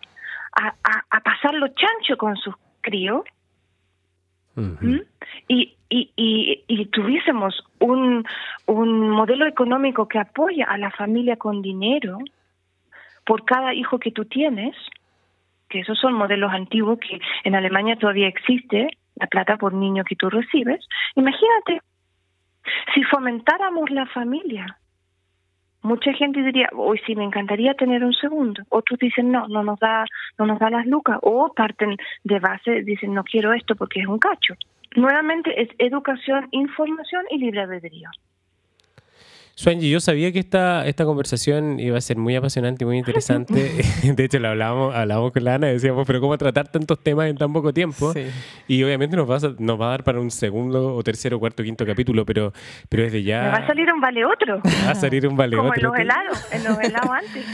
[0.54, 0.74] a,
[1.10, 3.22] a, pasar lo chancho con sus críos,
[5.48, 8.24] y, y, y, y, tuviésemos un,
[8.66, 12.18] un modelo económico que apoya a la familia con dinero
[13.24, 14.76] por cada hijo que tú tienes,
[15.72, 20.16] que esos son modelos antiguos que en Alemania todavía existe, la plata por niño que
[20.16, 21.80] tú recibes, imagínate,
[22.94, 24.78] si fomentáramos la familia,
[25.80, 28.62] mucha gente diría, hoy sí me encantaría tener un segundo.
[28.68, 30.04] Otros dicen, no, no nos da,
[30.38, 31.18] no nos da las lucas.
[31.22, 34.54] O parten de base, dicen, no quiero esto porque es un cacho.
[34.94, 38.10] Nuevamente es educación, información y libre albedrío.
[39.54, 43.70] Swanji, yo sabía que esta, esta conversación iba a ser muy apasionante y muy interesante.
[44.02, 47.28] de hecho, la hablábamos, hablábamos con la Ana y decíamos, pero ¿cómo tratar tantos temas
[47.28, 48.14] en tan poco tiempo?
[48.66, 51.62] Y obviamente nos va, a, nos va a dar para un segundo o tercero, cuarto,
[51.62, 52.52] quinto capítulo, pero,
[52.88, 53.42] pero desde ya...
[53.42, 54.60] Me va a salir un vale otro.
[54.86, 55.80] Va a salir un vale Como otro.
[55.80, 57.44] en los helados, en los helados antes.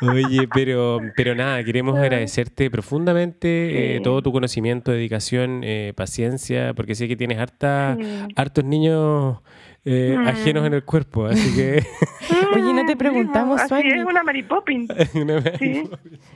[0.00, 6.94] Oye, pero, pero nada, queremos agradecerte profundamente eh, todo tu conocimiento, dedicación, eh, paciencia, porque
[6.94, 7.96] sé que tienes harta,
[8.36, 9.38] hartos niños
[9.86, 11.82] eh, ajenos en el cuerpo, así que...
[12.54, 14.90] Oye, no te preguntamos, Así es una Mary Poppins.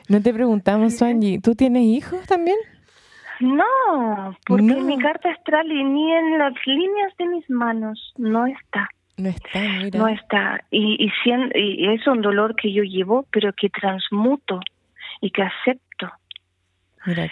[0.08, 2.56] No te preguntamos, Swanji, ¿tú tienes hijos también?
[3.40, 8.88] No, porque mi carta astral ni en las líneas de mis manos no está.
[9.16, 9.98] No está, mira.
[9.98, 10.60] No está.
[10.70, 11.10] Y, y,
[11.54, 14.60] y es un dolor que yo llevo, pero que transmuto
[15.20, 15.89] y que acepto.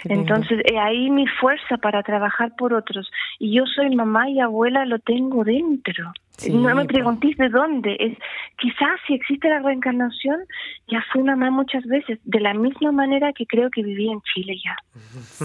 [0.04, 3.10] Entonces, ahí mi fuerza para trabajar por otros.
[3.38, 6.12] Y yo soy mamá y abuela, lo tengo dentro
[6.50, 7.96] no me preguntéis de dónde.
[7.98, 8.16] Es
[8.58, 10.40] quizás si existe la reencarnación,
[10.88, 14.56] ya fui mamá muchas veces, de la misma manera que creo que viví en Chile
[14.64, 14.76] ya.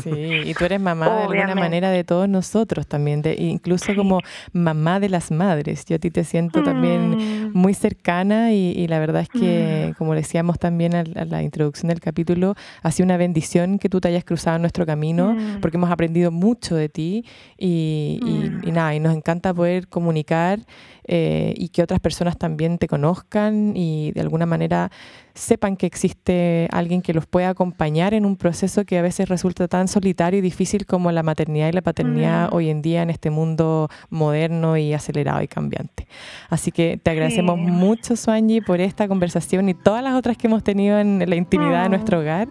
[0.02, 4.20] Sí, y tú eres mamá de alguna manera de todos nosotros también, de, incluso como
[4.52, 5.86] mamá de las madres.
[5.86, 7.52] Yo a ti te siento también mm.
[7.54, 9.98] muy cercana y, la verdad es que, mm.
[9.98, 14.08] como decíamos también a, la introducción del capítulo, ha sido una bendición que tú te
[14.08, 15.62] hayas cruzado en nuestro camino, mm.
[15.62, 17.26] porque hemos aprendido mucho de ti
[17.58, 18.20] y,
[18.64, 20.60] y nada, y nos encanta poder comunicar
[21.06, 24.92] eh, y que otras personas también te conozcan y de alguna manera
[25.36, 29.68] sepan que existe alguien que los pueda acompañar en un proceso que a veces resulta
[29.68, 33.32] tan solitario y difícil como la maternidad y la paternidad hoy en día en este
[33.32, 36.08] mundo moderno y acelerado y cambiante.
[36.50, 40.64] Así que te agradecemos mucho, Swanji, por esta conversación y todas las otras que hemos
[40.64, 42.48] tenido en la intimidad de nuestro hogar.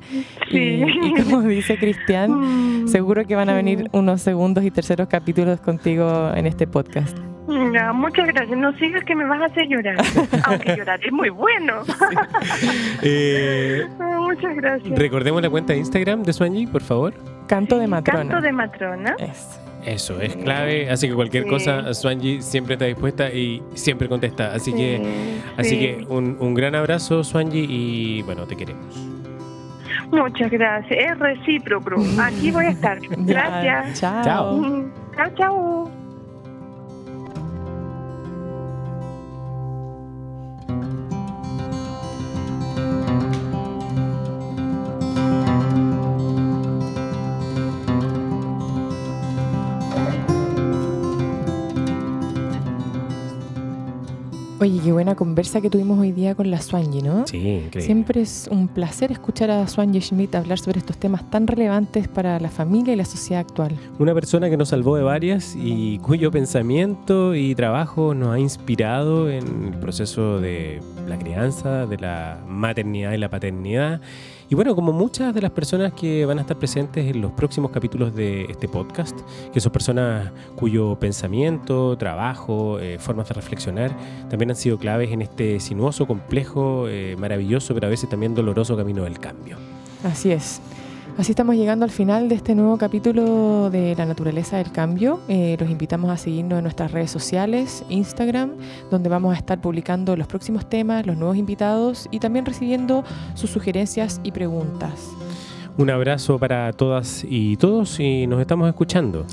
[0.51, 0.83] Y,
[1.22, 2.30] como dice Cristian,
[2.85, 2.89] mm.
[2.89, 7.32] seguro que van a venir unos segundos y terceros capítulos contigo en este podcast.
[7.47, 8.57] Muchas gracias.
[8.59, 9.97] No sigas que me vas a hacer llorar.
[10.45, 11.82] Aunque llorar es muy bueno.
[13.05, 14.97] Eh, muchas gracias.
[14.97, 17.14] Recordemos la cuenta de Instagram de Swanji, por favor.
[17.49, 18.20] Canto de matrona.
[18.20, 19.16] Canto de matrona.
[19.84, 24.53] Eso es clave, así que cualquier cosa, Swanji siempre está dispuesta y siempre contesta.
[24.55, 25.03] Así que,
[25.57, 29.12] así que un, un gran abrazo, Swanji, y bueno, te queremos.
[30.12, 31.97] Muchas gracias, es recíproco.
[32.20, 32.99] Aquí voy a estar.
[33.16, 33.99] Gracias.
[34.01, 34.22] chao.
[35.16, 36.01] Chao, chao.
[54.62, 57.26] Oye, qué buena conversa que tuvimos hoy día con la Swanji, ¿no?
[57.26, 57.80] Sí, increíble.
[57.80, 62.38] Siempre es un placer escuchar a Swanji Schmidt hablar sobre estos temas tan relevantes para
[62.38, 63.76] la familia y la sociedad actual.
[63.98, 69.28] Una persona que nos salvó de varias y cuyo pensamiento y trabajo nos ha inspirado
[69.28, 74.00] en el proceso de la crianza, de la maternidad y la paternidad
[74.53, 77.70] y bueno, como muchas de las personas que van a estar presentes en los próximos
[77.70, 79.18] capítulos de este podcast,
[79.50, 83.96] que son personas cuyo pensamiento, trabajo, eh, formas de reflexionar
[84.28, 88.76] también han sido claves en este sinuoso, complejo, eh, maravilloso, pero a veces también doloroso
[88.76, 89.57] camino del cambio.
[90.05, 90.61] Así es.
[91.18, 95.20] Así estamos llegando al final de este nuevo capítulo de La naturaleza del cambio.
[95.28, 98.52] Eh, los invitamos a seguirnos en nuestras redes sociales, Instagram,
[98.90, 103.04] donde vamos a estar publicando los próximos temas, los nuevos invitados y también recibiendo
[103.34, 105.10] sus sugerencias y preguntas.
[105.76, 109.26] Un abrazo para todas y todos y nos estamos escuchando.